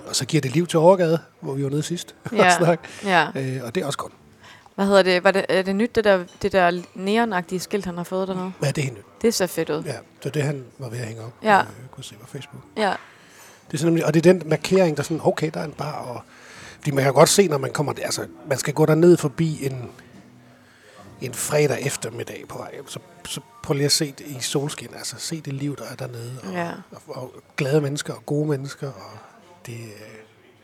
Og 0.08 0.16
så 0.16 0.26
giver 0.26 0.42
det 0.42 0.52
liv 0.52 0.68
til 0.68 0.80
Overgade, 0.80 1.20
hvor 1.42 1.54
vi 1.54 1.64
var 1.64 1.70
nede 1.70 1.84
sidst 1.84 2.16
Ja. 2.32 2.46
og 2.46 2.52
snakke. 2.52 2.84
ja. 3.04 3.28
Øh, 3.36 3.64
og 3.64 3.76
det 3.76 3.82
er 3.82 3.86
også 3.86 3.98
godt. 3.98 4.14
Hvad 4.76 4.86
hedder 4.88 5.04
det? 5.04 5.24
Var 5.24 5.32
det, 5.32 5.46
er 5.50 5.62
det 5.62 5.76
nyt, 5.76 5.96
det 5.96 6.04
der, 6.04 6.24
det 6.42 6.52
der 6.52 6.82
neonagtige 6.96 7.60
skilt, 7.60 7.86
han 7.86 7.98
har 7.98 8.04
fået 8.04 8.28
dernede? 8.28 8.52
Ja, 8.64 8.68
det 8.68 8.78
er 8.78 8.82
helt 8.82 8.98
nyt. 8.98 9.06
Det 9.22 9.34
ser 9.34 9.48
fedt 9.48 9.70
ud. 9.70 9.84
Ja, 9.84 9.96
var 10.24 10.32
det, 10.32 10.44
han 10.44 10.64
var 10.78 10.90
ved 10.90 10.98
at 11.00 11.06
hænge 11.08 11.22
op. 11.24 11.34
Ja. 11.44 11.60
Øh, 11.60 11.66
kunne 11.92 12.04
se 12.04 12.16
på 12.22 12.28
Facebook. 12.28 12.64
Ja. 12.78 12.94
Det 13.72 13.74
er 13.74 13.78
sådan, 13.78 14.04
og 14.04 14.14
det 14.14 14.26
er 14.26 14.34
den 14.34 14.50
markering, 14.50 14.98
der 14.98 15.02
er 15.02 15.06
sådan, 15.06 15.22
okay, 15.24 15.52
der 15.54 15.60
er 15.60 15.66
en 15.66 15.72
bar, 15.72 15.92
og 15.92 16.22
fordi 16.80 16.92
man 16.92 17.04
kan 17.04 17.14
godt 17.14 17.30
se, 17.30 17.48
når 17.48 17.58
man 17.58 17.72
kommer 17.74 17.94
der, 17.94 18.04
altså, 18.04 18.28
man 18.48 18.58
skal 18.58 18.74
gå 18.74 18.86
derned 18.86 19.18
forbi 19.18 19.66
en, 19.66 19.92
en 21.22 21.34
fredag 21.34 21.82
eftermiddag 21.86 22.44
på 22.50 22.58
vej 22.58 22.72
så, 22.88 23.00
så 23.26 23.42
prøv 23.64 23.74
lige 23.76 23.86
at 23.86 23.92
se 23.92 24.14
det 24.18 24.26
i 24.28 24.38
solskin, 24.42 24.88
altså 24.96 25.16
se 25.20 25.42
det 25.42 25.54
liv, 25.54 25.76
der 25.78 25.84
er 25.92 25.96
dernede, 25.96 26.40
og, 26.44 26.54
Ja. 26.54 26.72
og, 26.92 27.02
og 27.08 27.34
glade 27.58 27.82
mennesker, 27.82 28.14
og 28.14 28.26
gode 28.26 28.48
mennesker, 28.50 28.88
og 28.88 29.18
det, 29.66 29.74
øh, 29.74 29.80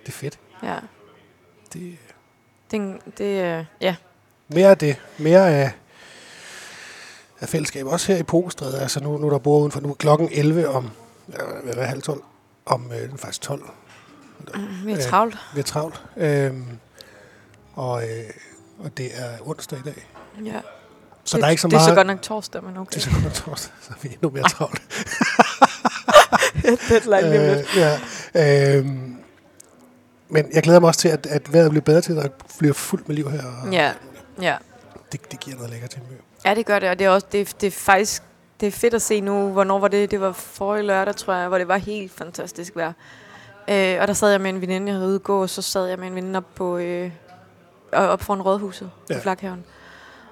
det 0.02 0.08
er 0.08 0.12
fedt. 0.12 0.40
Ja. 0.64 0.78
Det, 1.74 1.82
øh, 1.82 1.98
Det, 2.72 2.98
det, 3.18 3.68
ja. 3.82 3.96
mere 4.48 4.70
af 4.70 4.78
det, 4.78 4.96
mere 5.18 5.50
af, 5.50 5.72
af 7.40 7.50
fællesskab, 7.50 7.86
også 7.86 8.12
her 8.12 8.20
i 8.20 8.24
Pokestræde, 8.24 8.80
altså 8.82 9.00
nu, 9.00 9.18
nu 9.18 9.28
er 9.28 9.32
der 9.32 9.38
bor 9.40 9.60
udenfor, 9.60 9.80
nu 9.82 9.90
er 9.90 9.94
klokken 9.94 10.30
11 10.32 10.68
om, 10.70 10.90
hvad 11.26 11.74
er 11.74 11.80
det, 11.80 11.88
halv 11.88 12.02
12, 12.02 12.22
om 12.66 12.92
øh, 12.92 13.02
den 13.02 13.12
er 13.14 13.18
faktisk 13.18 13.42
12, 13.42 13.62
Vi 14.84 14.92
er 14.92 14.98
Øh, 14.98 15.04
travlt. 15.04 15.38
Vi 15.54 15.60
er 15.60 15.64
travlt. 15.64 16.04
Øhm, 16.18 16.66
og, 17.74 18.04
øh, 18.04 18.10
og 18.80 18.98
det 18.98 19.12
er 19.14 19.30
onsdag 19.48 19.80
i 19.80 19.82
dag. 19.82 20.08
Ja. 20.46 20.62
Så 21.24 21.38
det, 21.38 21.42
der 21.42 21.48
er 21.48 21.52
ikke 21.52 21.62
så 21.62 21.68
det 21.68 21.74
meget... 21.74 21.86
er 21.86 21.92
så 21.92 21.96
godt 21.96 22.08
nok 22.08 22.22
torsdag, 22.22 22.64
men 22.64 22.78
okay. 22.78 22.90
Det 22.90 22.96
er 22.96 23.02
så 23.02 23.10
godt 23.12 23.24
nok 23.24 23.34
torsdag, 23.34 23.74
så 23.82 23.92
er 23.92 23.96
vi 24.02 24.08
endnu 24.14 24.30
mere 24.30 24.50
travlt. 24.50 24.82
Deadline 26.90 27.30
lige 27.30 27.60
øh, 27.60 27.66
ja, 28.36 28.78
øhm, 28.78 29.16
men 30.30 30.50
jeg 30.54 30.64
glæder 30.64 30.80
mig 30.80 30.88
også 30.88 31.00
til, 31.00 31.10
at, 31.10 31.26
at 31.26 31.54
vejret 31.54 31.70
bliver 31.70 31.84
bedre 31.84 32.02
til, 32.02 32.18
at 32.18 32.24
der 32.24 32.30
bliver 32.60 32.74
fuldt 32.74 33.08
med 33.08 33.16
liv 33.16 33.32
her. 33.32 33.44
Og 33.64 33.72
Ja. 33.74 33.92
Ja. 34.42 34.58
Det, 35.12 35.32
det 35.32 35.40
giver 35.40 35.56
noget 35.58 35.72
lækkert 35.72 35.90
til 35.90 36.02
mig. 36.02 36.10
Ja, 36.46 36.56
det 36.56 36.66
gør 36.66 36.80
det, 36.80 36.90
og 36.90 37.00
det 37.00 37.06
er 37.06 37.10
også 37.10 37.28
det, 37.32 37.62
det 37.62 37.68
er 37.68 37.72
faktisk 37.72 38.24
det 38.66 38.74
er 38.74 38.78
fedt 38.78 38.94
at 38.94 39.02
se 39.02 39.22
nu, 39.22 39.50
hvornår 39.50 39.80
var 39.80 39.88
det? 39.88 40.12
Det 40.12 40.22
var 40.22 40.32
forrige 40.32 40.84
lørdag, 40.84 41.16
tror 41.16 41.34
jeg, 41.34 41.48
hvor 41.48 41.58
det 41.58 41.68
var 41.68 41.78
helt 41.78 42.12
fantastisk 42.12 42.76
vejr. 42.76 42.94
Øh, 43.70 43.98
og 44.02 44.08
der 44.08 44.14
sad 44.14 44.32
jeg 44.32 44.42
med 44.42 44.50
en 44.50 44.62
veninde, 44.62 44.88
jeg 44.88 44.96
havde 44.96 45.10
ude 45.10 45.20
gå, 45.20 45.42
og 45.42 45.50
så 45.50 45.62
sad 45.62 45.86
jeg 45.88 46.00
med 46.00 46.08
en 46.08 46.16
veninde 46.16 46.38
op 46.38 46.56
på 46.56 46.78
øh, 46.78 47.12
op 47.92 48.22
foran 48.22 48.42
rådhuset 48.42 48.92
ja. 49.10 49.16
På 49.16 49.22
Flakhaven. 49.22 49.66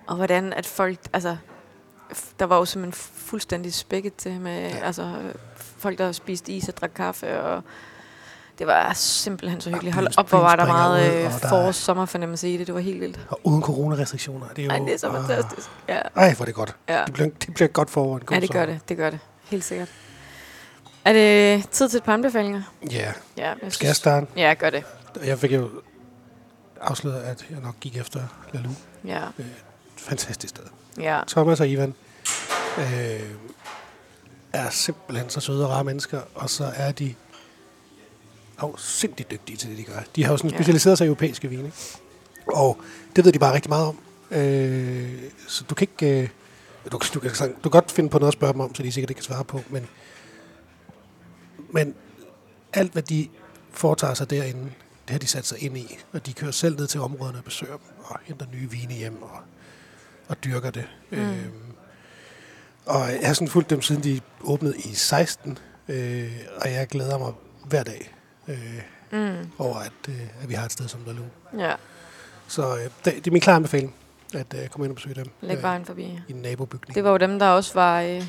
Og 0.07 0.15
hvordan 0.15 0.53
at 0.53 0.65
folk, 0.65 0.99
altså, 1.13 1.37
der 2.39 2.45
var 2.45 2.57
jo 2.57 2.65
simpelthen 2.65 3.11
fuldstændig 3.15 3.73
spækket 3.73 4.15
til 4.15 4.41
med, 4.41 4.61
ja. 4.61 4.85
Altså, 4.85 5.11
folk 5.77 5.97
der 5.97 6.11
spiste 6.11 6.51
is 6.51 6.69
og 6.69 6.77
drak 6.77 6.91
kaffe, 6.95 7.41
og 7.41 7.63
det 8.59 8.67
var 8.67 8.93
simpelthen 8.93 9.61
så 9.61 9.69
hyggeligt. 9.69 9.95
Hold 9.95 10.07
op, 10.17 10.29
hvor 10.29 10.39
var 10.39 10.55
der 10.55 10.65
meget 10.65 11.13
øh, 11.19 11.25
og 11.25 11.31
der 11.41 11.45
er- 11.45 11.49
forårs 11.49 11.75
sommerfornemmelse 11.75 12.49
i 12.53 12.57
det. 12.57 12.67
Det 12.67 12.75
var 12.75 12.81
helt 12.81 13.01
vildt. 13.01 13.19
Og 13.29 13.39
uden 13.43 13.61
coronarestriktioner. 13.61 14.47
Det 14.47 14.59
er 14.59 14.63
jo, 14.65 14.71
Ej, 14.71 14.77
det 14.79 14.93
er 14.93 14.97
så 14.97 15.07
ah, 15.09 15.13
fantastisk. 15.27 15.69
Ja, 15.89 15.99
Ej, 16.15 16.33
hvor 16.33 16.43
er 16.43 16.45
det 16.45 16.55
godt. 16.55 16.75
ja. 16.89 17.03
Det 17.05 17.13
bliver, 17.13 17.29
det 17.45 17.53
bliver 17.53 17.67
godt 17.67 17.89
forår. 17.89 18.19
Ja, 18.31 18.39
det 18.39 18.51
gør 18.51 18.59
sommer. 18.61 18.73
det. 18.73 18.89
Det 18.89 18.97
gør 18.97 19.09
det. 19.09 19.19
Helt 19.43 19.63
sikkert. 19.63 19.89
Er 21.05 21.13
det 21.13 21.69
tid 21.69 21.89
til 21.89 21.97
et 21.97 22.03
par 22.03 22.13
anbefalinger? 22.13 22.61
Ja, 22.91 23.11
Ja, 23.37 23.53
jeg 23.63 23.71
skal 23.71 23.85
jeg 23.87 23.95
starte? 23.95 24.27
Ja, 24.37 24.53
gør 24.59 24.69
det. 24.69 24.83
Jeg 25.25 25.39
fik 25.39 25.51
jo 25.53 25.69
afsløret, 26.81 27.21
at 27.21 27.45
jeg 27.49 27.59
nok 27.59 27.75
gik 27.81 27.97
efter 27.97 28.19
Lalu. 28.53 28.69
Ja, 29.05 29.21
Fantastisk 29.97 30.49
sted. 30.49 30.63
ja. 30.99 31.19
Thomas 31.27 31.59
og 31.59 31.67
Ivan 31.69 31.93
øh, 32.77 32.83
er 34.53 34.69
simpelthen 34.69 35.29
så 35.29 35.39
søde 35.39 35.65
og 35.65 35.71
rare 35.71 35.83
mennesker, 35.83 36.19
og 36.35 36.49
så 36.49 36.71
er 36.75 36.91
de 36.91 37.13
afsindigt 38.63 39.31
dygtige 39.31 39.57
til 39.57 39.69
det, 39.69 39.77
de 39.77 39.83
gør. 39.83 39.99
De 40.15 40.23
har 40.23 40.31
jo 40.31 40.37
sådan 40.37 40.51
Ja. 40.51 40.57
specialiseret 40.57 40.97
sig 40.97 41.05
i 41.05 41.07
europæiske 41.07 41.47
vine, 41.47 41.65
ikke? 41.65 41.77
og 42.47 42.77
det 43.15 43.25
ved 43.25 43.31
de 43.31 43.39
bare 43.39 43.53
rigtig 43.53 43.69
meget 43.69 43.87
om. 43.87 43.97
Øh, 44.31 45.21
så 45.47 45.63
du 45.69 45.75
kan 45.75 45.87
ikke... 45.91 46.21
Øh, 46.21 46.29
du, 46.91 46.99
du, 47.13 47.19
kan, 47.19 47.31
du 47.49 47.69
kan 47.69 47.71
godt 47.71 47.91
finde 47.91 48.09
på 48.09 48.19
noget 48.19 48.27
at 48.27 48.33
spørge 48.33 48.53
dem 48.53 48.61
om, 48.61 48.75
så 48.75 48.83
de 48.83 48.91
sikkert 48.91 49.09
ikke 49.09 49.19
kan 49.19 49.25
svare 49.25 49.43
på, 49.43 49.61
men, 49.69 49.87
men 51.71 51.95
alt, 52.73 52.91
hvad 52.91 53.03
de 53.03 53.27
foretager 53.71 54.13
sig 54.13 54.29
derinde, 54.29 54.63
det 55.07 55.09
har 55.09 55.17
de 55.19 55.27
sat 55.27 55.45
sig 55.45 55.63
ind 55.63 55.77
i, 55.77 55.97
og 56.13 56.25
de 56.25 56.33
kører 56.33 56.51
selv 56.51 56.75
ned 56.79 56.87
til 56.87 57.01
områderne 57.01 57.37
og 57.37 57.43
besøger 57.43 57.73
dem, 57.77 57.85
og 58.03 58.19
henter 58.23 58.45
nye 58.53 58.69
vine 58.71 58.93
hjem, 58.93 59.21
og, 59.21 59.39
og 60.27 60.43
dyrker 60.43 60.71
det. 60.71 60.85
Mm. 61.11 61.17
Mm. 61.17 61.23
Øhm, 61.23 61.51
og 62.85 63.09
jeg 63.11 63.27
har 63.27 63.33
sådan 63.33 63.47
fulgt 63.47 63.69
dem, 63.69 63.81
siden 63.81 64.03
de 64.03 64.19
åbnede 64.41 64.77
i 64.77 64.93
16, 64.93 65.57
øh, 65.87 66.31
og 66.57 66.71
jeg 66.71 66.87
glæder 66.87 67.17
mig 67.17 67.33
hver 67.65 67.83
dag 67.83 68.12
øh, 68.47 68.81
Mm. 69.11 69.49
over, 69.57 69.75
at, 69.75 69.91
øh, 70.09 70.15
at 70.41 70.49
vi 70.49 70.53
har 70.53 70.65
et 70.65 70.71
sted 70.71 70.87
som 70.87 70.99
Dalu. 71.01 71.21
Ja, 71.59 71.73
Så 72.47 72.75
øh, 72.75 72.83
det, 72.83 72.89
det 73.15 73.27
er 73.27 73.31
min 73.31 73.41
klare 73.41 73.55
anbefaling, 73.55 73.95
at 74.33 74.45
øh, 74.63 74.67
komme 74.67 74.85
ind 74.85 74.91
og 74.91 74.95
besøge 74.95 75.15
dem 75.15 75.25
læg 75.41 75.61
vejen 75.61 75.85
forbi. 75.85 76.03
i 76.27 76.31
en 76.31 76.35
nabobygning. 76.41 76.95
Det 76.95 77.03
var 77.03 77.11
jo 77.11 77.17
dem, 77.17 77.39
der 77.39 77.47
også 77.47 77.73
var... 77.73 78.01
Øh, 78.01 78.23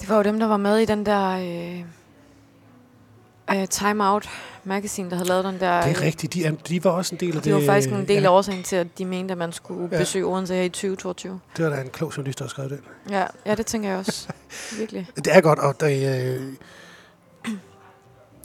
det 0.00 0.08
var 0.08 0.16
jo 0.16 0.22
dem, 0.22 0.38
der 0.38 0.46
var 0.46 0.56
med 0.56 0.78
i 0.78 0.84
den 0.84 1.06
der... 1.06 1.28
Øh, 1.30 1.84
øh, 3.60 3.68
Time 3.68 4.08
Out 4.10 4.28
magazine, 4.64 5.10
der 5.10 5.16
havde 5.16 5.28
lavet 5.28 5.44
den 5.44 5.60
der... 5.60 5.80
det 5.82 5.90
er 5.90 5.96
øh, 5.98 6.02
rigtigt, 6.02 6.34
de, 6.34 6.56
de 6.68 6.84
var 6.84 6.90
også 6.90 7.14
en 7.14 7.20
del 7.20 7.28
af 7.36 7.42
Det 7.42 7.44
det. 7.44 7.54
var 7.54 7.60
faktisk 7.72 7.90
en 7.94 8.08
del 8.08 8.16
af 8.16 8.22
ja, 8.22 8.30
årsagen 8.30 8.62
til, 8.62 8.76
at 8.76 8.98
de 8.98 9.04
mente, 9.04 9.32
at 9.32 9.38
man 9.38 9.52
skulle 9.52 9.88
Ja. 9.92 9.98
besøge 9.98 10.24
Odense 10.26 10.54
her 10.54 10.62
i 10.62 10.68
2022. 10.68 11.40
Det 11.56 11.64
var 11.64 11.70
da 11.70 11.80
en 11.80 11.88
klog 11.90 12.12
journalist, 12.16 12.38
der 12.38 12.44
har 12.44 12.48
skrevet 12.50 12.70
det. 12.70 12.80
Ja, 13.10 13.26
ja 13.46 13.54
det 13.54 13.66
tænker 13.66 13.88
jeg 13.88 13.98
også. 13.98 14.28
Virkelig. 14.78 15.08
Det 15.16 15.36
er 15.36 15.40
godt, 15.40 15.58
og 15.58 15.80
det, 15.80 16.26
øh, 16.36 16.52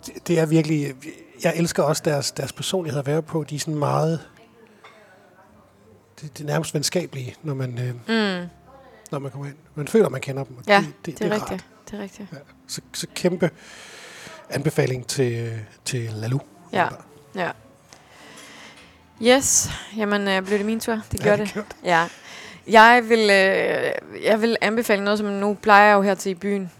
det- 0.06 0.28
det 0.28 0.40
er 0.40 0.46
virkelig... 0.46 0.96
Jeg 1.44 1.54
elsker 1.56 1.84
også 1.84 2.02
deres, 2.06 2.32
deres 2.32 2.54
personlighed 2.54 3.00
at 3.00 3.08
være 3.08 3.22
på. 3.22 3.44
De 3.50 3.56
er 3.56 3.60
sådan 3.60 3.76
meget... 3.76 4.20
Det, 6.22 6.38
det 6.38 6.44
er 6.44 6.48
nærmest 6.48 6.74
venskabelige, 6.74 7.36
når 7.44 7.54
man, 7.54 7.78
øh, 7.80 7.94
Mm, 7.94 8.48
når 9.12 9.20
man 9.20 9.32
kommer 9.32 9.48
ind. 9.48 9.56
Man 9.76 9.88
føler, 9.88 10.10
man 10.10 10.22
kender 10.22 10.44
dem. 10.44 10.58
Og 10.58 10.64
ja, 10.68 10.78
det, 10.80 11.06
det, 11.06 11.20
det 11.20 11.28
er 11.28 11.32
rart. 11.34 11.42
rigtigt. 11.52 11.66
Det 11.92 11.98
er 12.00 12.04
rigtigt. 12.04 12.28
Ja. 12.34 12.38
Så, 12.68 12.82
så 12.94 13.08
kæmpe 13.16 13.50
anbefaling 14.50 15.08
til, 15.08 15.60
til 15.86 16.10
Lalu. 16.14 16.40
Ja. 16.74 16.88
Ja. 17.36 17.52
Yes, 19.22 19.70
jamen 19.98 20.28
øh, 20.28 20.42
blev 20.46 20.58
det 20.58 20.66
min 20.66 20.80
tur? 20.80 20.94
Det 21.12 21.20
Ja, 21.20 21.24
gjorde 21.24 21.38
det 21.38 21.46
det. 21.48 21.54
gjorde 21.54 21.68
Ja. 21.84 22.08
Jeg 22.68 23.10
vil, 23.10 23.20
øh, 23.20 24.24
jeg 24.24 24.42
vil 24.42 24.58
anbefale 24.62 25.04
noget, 25.04 25.20
som 25.20 25.28
nu 25.28 25.54
plejer 25.62 25.88
jeg 25.90 25.96
jo 25.96 26.02
her 26.02 26.16
til 26.16 26.30
i 26.30 26.36
byen 26.36 26.72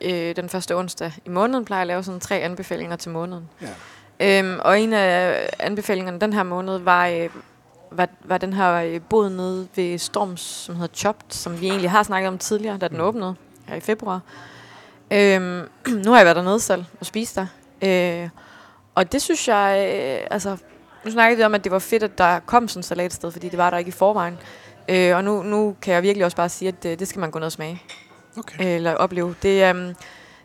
øh, 0.00 0.36
den 0.36 0.48
første 0.48 0.76
onsdag 0.76 1.12
i 1.24 1.28
måneden, 1.28 1.64
plejer 1.64 1.78
jeg 1.80 1.82
at 1.82 1.86
lave 1.86 2.02
sådan 2.02 2.20
tre 2.20 2.36
anbefalinger 2.40 2.96
til 2.96 3.10
måneden. 3.10 3.48
Ja. 3.62 4.38
Øhm, 4.38 4.58
og 4.64 4.80
en 4.80 4.92
af 4.92 5.48
anbefalingerne 5.58 6.20
den 6.20 6.32
her 6.32 6.42
måned 6.42 6.78
var, 6.78 7.06
øh, 7.06 7.28
var, 7.90 8.08
var 8.24 8.38
den 8.38 8.52
her 8.52 8.72
øh, 8.74 9.00
bod 9.00 9.30
nede 9.30 9.68
ved 9.76 9.98
Storms, 9.98 10.40
som 10.40 10.76
hedder 10.76 10.94
Chopped, 10.94 11.26
som 11.30 11.60
vi 11.60 11.66
egentlig 11.68 11.90
har 11.90 12.02
snakket 12.02 12.28
om 12.28 12.38
tidligere, 12.38 12.78
da 12.78 12.88
den 12.88 12.96
Mm. 12.96 13.02
åbnede 13.02 13.34
her 13.68 13.76
i 13.76 13.80
februar. 13.80 14.20
Øhm, 15.10 15.68
nu 16.04 16.10
har 16.10 16.16
jeg 16.16 16.24
været 16.26 16.36
dernede 16.36 16.60
selv 16.60 16.84
og 17.00 17.06
spist 17.06 17.36
der. 17.36 17.46
Øh, 17.82 18.28
og 18.94 19.12
det 19.12 19.22
synes 19.22 19.48
jeg, 19.48 19.92
øh, 19.94 20.26
altså, 20.30 20.56
nu 21.04 21.10
snakkede 21.10 21.36
vi 21.38 21.44
om, 21.44 21.54
at 21.54 21.64
det 21.64 21.72
var 21.72 21.78
fedt, 21.78 22.02
at 22.02 22.18
der 22.18 22.38
kom 22.40 22.68
sådan 22.68 22.80
et 22.80 22.84
salatsted, 22.84 23.30
fordi 23.32 23.48
det 23.48 23.58
var 23.58 23.70
der 23.70 23.76
ikke 23.78 23.88
i 23.88 23.92
forvejen. 23.92 24.38
Øh, 24.88 25.16
og 25.16 25.24
nu, 25.24 25.42
nu 25.42 25.76
kan 25.82 25.94
jeg 25.94 26.02
virkelig 26.02 26.24
også 26.24 26.36
bare 26.36 26.48
sige, 26.48 26.68
at 26.68 26.82
det, 26.82 26.98
det 26.98 27.08
skal 27.08 27.20
man 27.20 27.30
gå 27.30 27.38
ned 27.38 27.46
og 27.46 27.52
smage, 27.52 27.82
Okay. 28.38 28.60
øh, 28.64 28.74
eller 28.74 28.94
opleve. 28.94 29.34
Det, 29.42 29.68
øhm, 29.68 29.94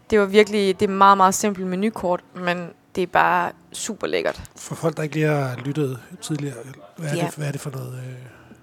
det 0.10 0.20
var 0.20 0.26
virkelig, 0.26 0.80
det 0.80 0.90
er 0.90 0.94
meget, 0.94 1.18
meget 1.18 1.34
simpelt 1.36 1.68
menukort, 1.68 2.20
men 2.36 2.70
det 2.96 3.02
er 3.04 3.08
bare 3.08 3.52
super 3.74 4.08
lækkert. 4.08 4.42
For 4.56 4.76
folk, 4.76 4.98
der 4.98 5.04
ikke 5.04 5.16
lige 5.16 5.28
har 5.28 5.56
lyttet 5.66 6.00
tidligere, 6.22 6.56
hvad 6.98 7.10
er, 7.10 7.16
Ja. 7.16 7.26
det, 7.26 7.36
hvad 7.36 7.48
er 7.48 7.52
det 7.52 7.62
for 7.62 7.70
noget? 7.72 7.94
Øh? 7.94 8.14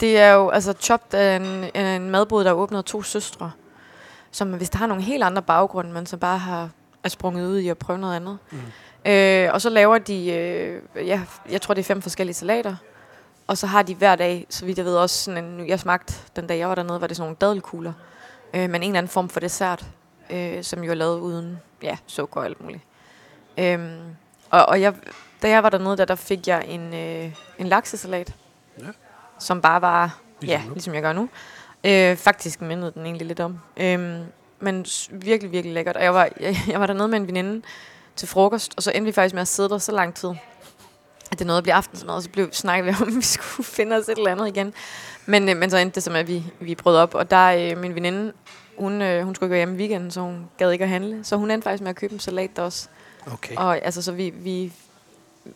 Det 0.00 0.18
er 0.18 0.32
jo, 0.32 0.48
altså 0.48 0.74
Chopped 0.80 1.20
er 1.20 1.36
en, 1.36 1.76
en 1.86 2.10
madbod, 2.10 2.44
der 2.44 2.50
er 2.50 2.76
af 2.76 2.84
to 2.84 3.02
søstre, 3.02 3.50
som 4.30 4.52
hvis 4.52 4.70
der 4.70 4.78
har 4.78 4.86
nogle 4.86 5.02
helt 5.02 5.22
andre 5.22 5.42
baggrunde, 5.42 5.92
men 5.92 6.06
så 6.06 6.16
bare 6.16 6.38
har 6.38 6.70
er 7.04 7.08
sprunget 7.08 7.46
ud 7.48 7.58
i 7.58 7.68
at 7.68 7.78
prøve 7.78 7.98
noget 7.98 8.16
andet. 8.16 8.38
Mm. 8.50 9.10
Øh, 9.10 9.50
og 9.52 9.60
så 9.60 9.70
laver 9.70 9.98
de, 9.98 10.30
øh, 10.32 10.82
ja, 10.96 11.20
jeg 11.50 11.62
tror 11.62 11.74
det 11.74 11.80
er 11.82 11.84
fem 11.84 12.02
forskellige 12.02 12.34
salater, 12.34 12.76
og 13.46 13.58
så 13.58 13.66
har 13.66 13.82
de 13.82 13.94
hver 13.94 14.16
dag, 14.16 14.46
så 14.50 14.64
vidt 14.64 14.78
jeg 14.78 14.84
ved 14.86 14.96
også 14.96 15.24
sådan 15.24 15.44
en, 15.44 15.68
jeg 15.68 15.80
smagte 15.80 16.14
den 16.36 16.46
dag 16.46 16.58
jeg 16.58 16.68
var 16.68 16.74
dernede, 16.74 17.00
var 17.00 17.06
det 17.06 17.16
sådan 17.16 17.24
nogle 17.26 17.36
dadelkugler, 17.40 17.92
øh, 18.54 18.60
men 18.70 18.74
en 18.74 18.82
eller 18.82 18.98
anden 18.98 19.10
form 19.10 19.28
for 19.28 19.40
dessert, 19.40 19.84
øh, 20.30 20.62
som 20.64 20.82
jo 20.84 20.90
er 20.90 20.94
lavet 20.94 21.18
uden 21.20 21.58
ja, 21.82 21.96
sukker 22.06 22.40
og 22.40 22.46
alt 22.46 22.60
muligt. 22.62 22.82
Øhm, 23.58 24.00
og 24.50 24.66
og 24.66 24.80
jeg, 24.80 24.94
da 25.42 25.48
jeg 25.48 25.62
var 25.62 25.70
dernede, 25.70 25.96
der, 25.96 26.04
der 26.04 26.14
fik 26.14 26.48
jeg 26.48 26.64
en, 26.68 26.94
øh, 26.94 27.32
en 27.58 27.66
laksesalat, 27.66 28.34
Ja. 28.78 28.84
som 29.38 29.60
bare 29.60 29.82
var, 29.82 30.18
Ligesom 30.40 30.60
ja, 30.62 30.66
nu. 30.68 30.72
ligesom 30.74 30.94
jeg 30.94 31.02
gør 31.02 31.12
nu. 31.12 31.28
Øh, 31.84 32.16
faktisk 32.16 32.60
mindede 32.60 32.92
den 32.94 33.04
egentlig 33.06 33.26
lidt 33.26 33.40
om. 33.40 33.60
Øhm, 33.76 34.24
men 34.60 34.86
virkelig, 35.10 35.52
virkelig 35.52 35.74
lækkert. 35.74 35.96
Og 35.96 36.02
jeg 36.02 36.14
var, 36.14 36.28
jeg, 36.40 36.56
jeg 36.68 36.80
var 36.80 36.86
dernede 36.86 37.08
med 37.08 37.18
en 37.18 37.26
veninde 37.26 37.62
til 38.16 38.28
frokost, 38.28 38.72
og 38.76 38.82
så 38.82 38.90
endte 38.94 39.04
vi 39.06 39.12
faktisk 39.12 39.34
med 39.34 39.42
at 39.42 39.48
sidde 39.48 39.68
der 39.68 39.78
så 39.78 39.92
lang 39.92 40.14
tid, 40.14 40.30
at 41.38 41.40
det 41.40 41.46
nåede 41.46 41.58
at 41.58 41.64
blive 41.64 41.74
aftensmad, 41.74 42.14
og 42.14 42.22
så 42.22 42.30
blev 42.30 42.48
snakket 42.52 42.86
vi 42.86 43.02
om, 43.02 43.08
at 43.08 43.16
vi 43.16 43.22
skulle 43.22 43.66
finde 43.66 43.96
os 43.96 44.08
et 44.08 44.18
eller 44.18 44.30
andet 44.30 44.48
igen. 44.48 44.74
Men, 45.26 45.48
øh, 45.48 45.56
men 45.56 45.70
så 45.70 45.76
endte 45.76 45.94
det 45.94 46.02
som, 46.02 46.14
at 46.14 46.28
vi, 46.28 46.44
vi 46.60 46.74
brød 46.74 46.96
op, 46.96 47.14
og 47.14 47.30
der 47.30 47.46
øh, 47.46 47.78
min 47.78 47.94
veninde, 47.94 48.32
hun, 48.78 49.02
øh, 49.02 49.24
hun 49.24 49.34
skulle 49.34 49.50
være 49.50 49.58
hjemme 49.58 49.74
i 49.74 49.78
weekenden, 49.78 50.10
så 50.10 50.20
hun 50.20 50.46
gad 50.58 50.70
ikke 50.70 50.84
at 50.84 50.90
handle. 50.90 51.24
Så 51.24 51.36
hun 51.36 51.50
endte 51.50 51.64
faktisk 51.64 51.82
med 51.82 51.90
at 51.90 51.96
købe 51.96 52.14
en 52.14 52.20
salat 52.20 52.50
der 52.56 52.62
også. 52.62 52.88
Okay. 53.32 53.56
Og 53.56 53.84
altså, 53.84 54.02
så 54.02 54.12
vi, 54.12 54.30
vi 54.30 54.72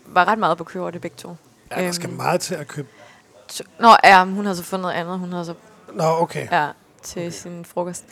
var 0.07 0.25
ret 0.25 0.38
meget 0.38 0.59
på 0.59 0.64
køber 0.64 0.90
det 0.90 1.01
begge 1.01 1.16
to. 1.16 1.37
Ja, 1.71 1.85
der 1.85 1.92
skal 1.92 2.09
øhm. 2.09 2.16
meget 2.16 2.40
til 2.40 2.55
at 2.55 2.68
købe... 2.68 2.88
Nå, 3.79 3.97
ja, 4.05 4.25
hun 4.25 4.45
havde 4.45 4.57
så 4.57 4.62
fundet 4.62 4.83
noget 4.83 4.95
andet. 4.95 5.18
Hun 5.18 5.33
havde 5.33 5.45
så 5.45 5.55
Nå, 5.92 6.05
okay. 6.05 6.49
ja, 6.53 6.68
til 7.03 7.33
sin 7.33 7.64
frokost. 7.64 8.05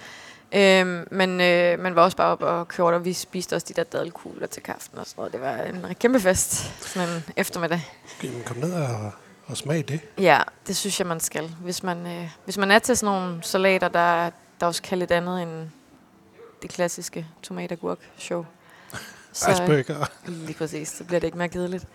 Øhm, 0.55 1.09
men 1.11 1.41
øh, 1.41 1.79
man 1.79 1.95
var 1.95 2.03
også 2.03 2.17
bare 2.17 2.33
op 2.33 2.43
og 2.43 2.69
kørte, 2.69 2.95
og 2.95 3.05
vi 3.05 3.13
spiste 3.13 3.55
også 3.57 3.67
de 3.69 3.75
der 3.75 3.85
dadelkugler 3.85 4.47
til 4.47 4.63
kaffen 4.63 4.99
og 4.99 5.07
sådan 5.07 5.21
noget. 5.21 5.33
Det 5.33 5.41
var 5.41 5.57
en 5.57 5.95
kæmpe 5.95 6.21
fest, 6.21 6.53
sådan 6.93 7.09
en 7.09 7.25
eftermiddag. 7.37 7.81
Jamen, 8.23 8.43
kom 8.47 8.57
ned 8.57 8.73
og, 8.73 9.11
og 9.47 9.57
smag 9.57 9.85
det. 9.89 10.01
Ja, 10.19 10.43
det 10.67 10.77
synes 10.77 11.01
jeg, 11.01 11.07
man 11.07 11.21
skal. 11.21 11.55
Hvis 11.63 11.83
man, 11.83 12.07
øh, 12.07 12.31
hvis 12.45 12.59
man 12.59 12.71
er 12.71 12.79
til 12.79 12.97
sådan 12.97 13.15
nogle 13.15 13.43
salater, 13.43 13.89
der, 13.89 14.31
der 14.61 14.67
også 14.67 14.83
kan 14.83 14.99
lidt 14.99 15.11
andet 15.11 15.43
end 15.43 15.69
det 16.63 16.71
klassiske 16.71 17.27
tomat-agurk-show. 17.43 18.47
Så, 19.33 19.51
Iceberger. 19.51 20.07
lige 20.27 20.55
præcis, 20.55 20.89
så 20.89 21.05
bliver 21.05 21.21
det 21.21 21.27
ikke 21.27 21.39
mere 21.39 21.49
kedeligt. 21.49 21.87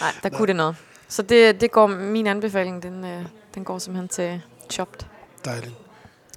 Nej, 0.00 0.10
der 0.22 0.28
kunne 0.28 0.46
det 0.46 0.56
noget. 0.56 0.76
Så 1.08 1.22
det, 1.22 1.60
det 1.60 1.70
går, 1.70 1.86
min 1.86 2.26
anbefaling, 2.26 2.82
den, 2.82 3.04
øh, 3.04 3.24
den 3.54 3.64
går 3.64 3.78
simpelthen 3.78 4.08
til 4.08 4.42
Chopped. 4.70 5.00
Dejligt. 5.44 5.81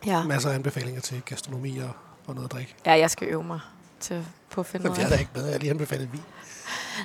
Ja. 0.05 0.23
Masser 0.23 0.49
af 0.49 0.55
anbefalinger 0.55 1.01
til 1.01 1.21
gastronomi 1.25 1.77
og, 1.77 1.89
og 2.27 2.35
noget 2.35 2.47
at 2.47 2.51
drikke. 2.53 2.75
ja, 2.85 2.97
jeg 2.99 3.09
skal 3.11 3.27
øve 3.27 3.43
mig 3.43 3.59
til, 3.99 4.25
på 4.49 4.61
at 4.61 4.67
finde 4.67 4.83
Men 4.83 4.89
noget. 4.89 4.99
jeg 4.99 5.05
er 5.05 5.09
da 5.09 5.19
ikke 5.19 5.33
bedre. 5.33 5.45
Jeg 5.45 5.53
har 5.53 5.59
lige 5.59 5.69
anbefalet 5.71 6.11
vin. 6.11 6.21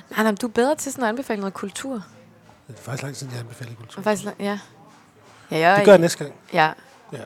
Nej, 0.09 0.23
nej, 0.23 0.31
du 0.41 0.47
er 0.47 0.51
bedre 0.51 0.75
til 0.75 0.91
sådan 0.91 1.03
at 1.03 1.09
anbefale 1.09 1.39
noget 1.39 1.53
kultur. 1.53 1.93
Det 2.67 2.75
er 2.77 2.81
faktisk 2.81 3.03
lang 3.03 3.15
siden, 3.15 3.31
jeg 3.33 3.37
har 3.37 3.43
anbefalet 3.43 3.77
kultur. 3.77 4.01
Faktisk, 4.01 4.27
ja. 4.39 4.59
Ja, 5.51 5.57
jeg, 5.57 5.77
Det 5.77 5.85
gør 5.85 5.91
jeg 5.91 5.99
næste 6.01 6.17
gang. 6.17 6.33
Ja, 6.53 6.71
Ja. 7.13 7.17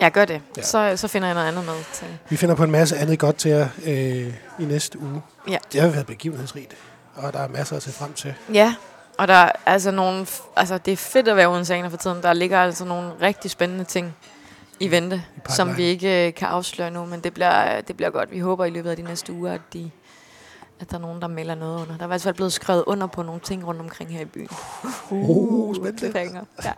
jeg 0.00 0.12
gør 0.12 0.24
det. 0.24 0.34
Ja. 0.34 0.40
Ja. 0.56 0.62
Så, 0.62 0.92
så 0.96 1.08
finder 1.08 1.28
jeg 1.28 1.34
noget 1.34 1.48
andet 1.48 1.64
med 1.64 1.74
til. 1.92 2.06
Vi 2.28 2.36
finder 2.36 2.54
på 2.54 2.64
en 2.64 2.70
masse 2.70 2.96
andet 2.96 3.18
godt 3.18 3.36
til 3.36 3.50
jer 3.50 3.68
øh, 3.84 4.34
i 4.58 4.64
næste 4.64 4.98
uge. 5.00 5.22
Ja. 5.48 5.58
Det 5.72 5.80
har 5.80 5.88
været 5.88 6.06
begivenhedsrigt, 6.06 6.74
og 7.14 7.32
der 7.32 7.38
er 7.38 7.48
masser 7.48 7.76
at 7.76 7.82
se 7.82 7.92
frem 7.92 8.12
til. 8.12 8.34
Ja, 8.54 8.74
og 9.18 9.28
der 9.28 9.34
er 9.34 9.52
altså 9.66 9.90
nogle... 9.90 10.22
f- 10.22 10.42
Altså, 10.56 10.78
det 10.78 10.92
er 10.92 10.96
fedt 10.96 11.28
at 11.28 11.36
være 11.36 11.50
uden 11.50 11.90
for 11.90 11.96
tiden. 11.96 12.22
Der 12.22 12.32
ligger 12.32 12.62
altså 12.62 12.84
nogle 12.84 13.12
rigtig 13.22 13.50
spændende 13.50 13.84
ting 13.84 14.16
i 14.80 14.90
vente, 14.90 15.22
pipeline. 15.34 15.56
som 15.56 15.76
vi 15.76 15.82
ikke 15.82 16.26
øh, 16.26 16.34
kan 16.34 16.48
afsløre 16.48 16.90
nu, 16.90 17.04
men 17.04 17.20
det 17.20 17.34
bliver, 17.34 17.80
det 17.80 17.96
bliver 17.96 18.10
godt. 18.10 18.30
Vi 18.32 18.38
håber 18.38 18.64
i 18.64 18.70
løbet 18.70 18.90
af 18.90 18.96
de 18.96 19.02
næste 19.02 19.32
uger, 19.32 19.52
at, 19.52 19.60
de, 19.72 19.90
at 20.80 20.90
der 20.90 20.96
er 20.96 21.00
nogen, 21.00 21.20
der 21.22 21.28
melder 21.28 21.54
noget 21.54 21.80
under. 21.80 21.94
Der 21.96 22.00
er 22.02 22.06
i 22.06 22.08
hvert 22.08 22.22
fald 22.22 22.34
blevet 22.34 22.52
skrevet 22.52 22.84
under 22.86 23.06
på 23.06 23.22
nogle 23.22 23.40
ting 23.40 23.66
rundt 23.66 23.80
omkring 23.80 24.10
her 24.10 24.20
i 24.20 24.24
byen. 24.24 24.48
Uh, 25.10 25.74
spændende. 25.76 25.98
Cliffhanger. 25.98 26.44
Ja. 26.64 26.72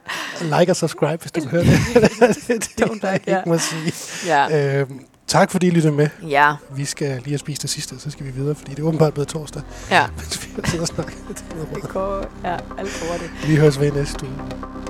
Like 0.61 0.73
og 0.73 0.77
subscribe, 0.77 1.19
hvis 1.21 1.33
du 1.33 1.41
vil 1.41 1.51
høre 1.51 1.65
det. 1.65 1.71
det 2.49 2.81
er 2.81 2.87
det, 2.87 3.03
jeg 3.03 3.15
ikke 3.27 3.43
må 3.47 3.59
sige. 3.59 3.93
Ja. 4.27 4.79
Øhm, 4.81 5.01
tak 5.27 5.51
fordi 5.51 5.67
I 5.67 5.71
lyttede 5.71 5.93
med. 5.95 6.09
ja. 6.29 6.55
Vi 6.71 6.85
skal 6.85 7.09
lige 7.09 7.31
have 7.31 7.39
spist 7.39 7.63
det 7.63 7.71
sidste, 7.71 8.01
så 8.01 8.11
skal 8.11 8.27
vi 8.27 8.31
videre, 8.31 8.55
fordi 8.55 8.71
det 8.71 8.79
er 8.83 8.87
åbenbart 8.87 9.15
blevet 9.15 9.29
torsdag. 9.29 9.63
Ja. 9.91 10.07
Mens 10.17 10.49
vi 10.57 10.63
sidder 10.65 10.81
og 10.83 10.89
snakker. 10.89 11.13
Det 11.75 11.83
går 11.89 12.25
ja, 12.45 12.57
alt 12.79 13.09
hurtigt. 13.09 13.49
Vi 13.49 13.57
høres 13.57 13.81
ved 13.81 13.87
i 13.87 13.91
næste 13.91 14.27
uge. 14.27 14.90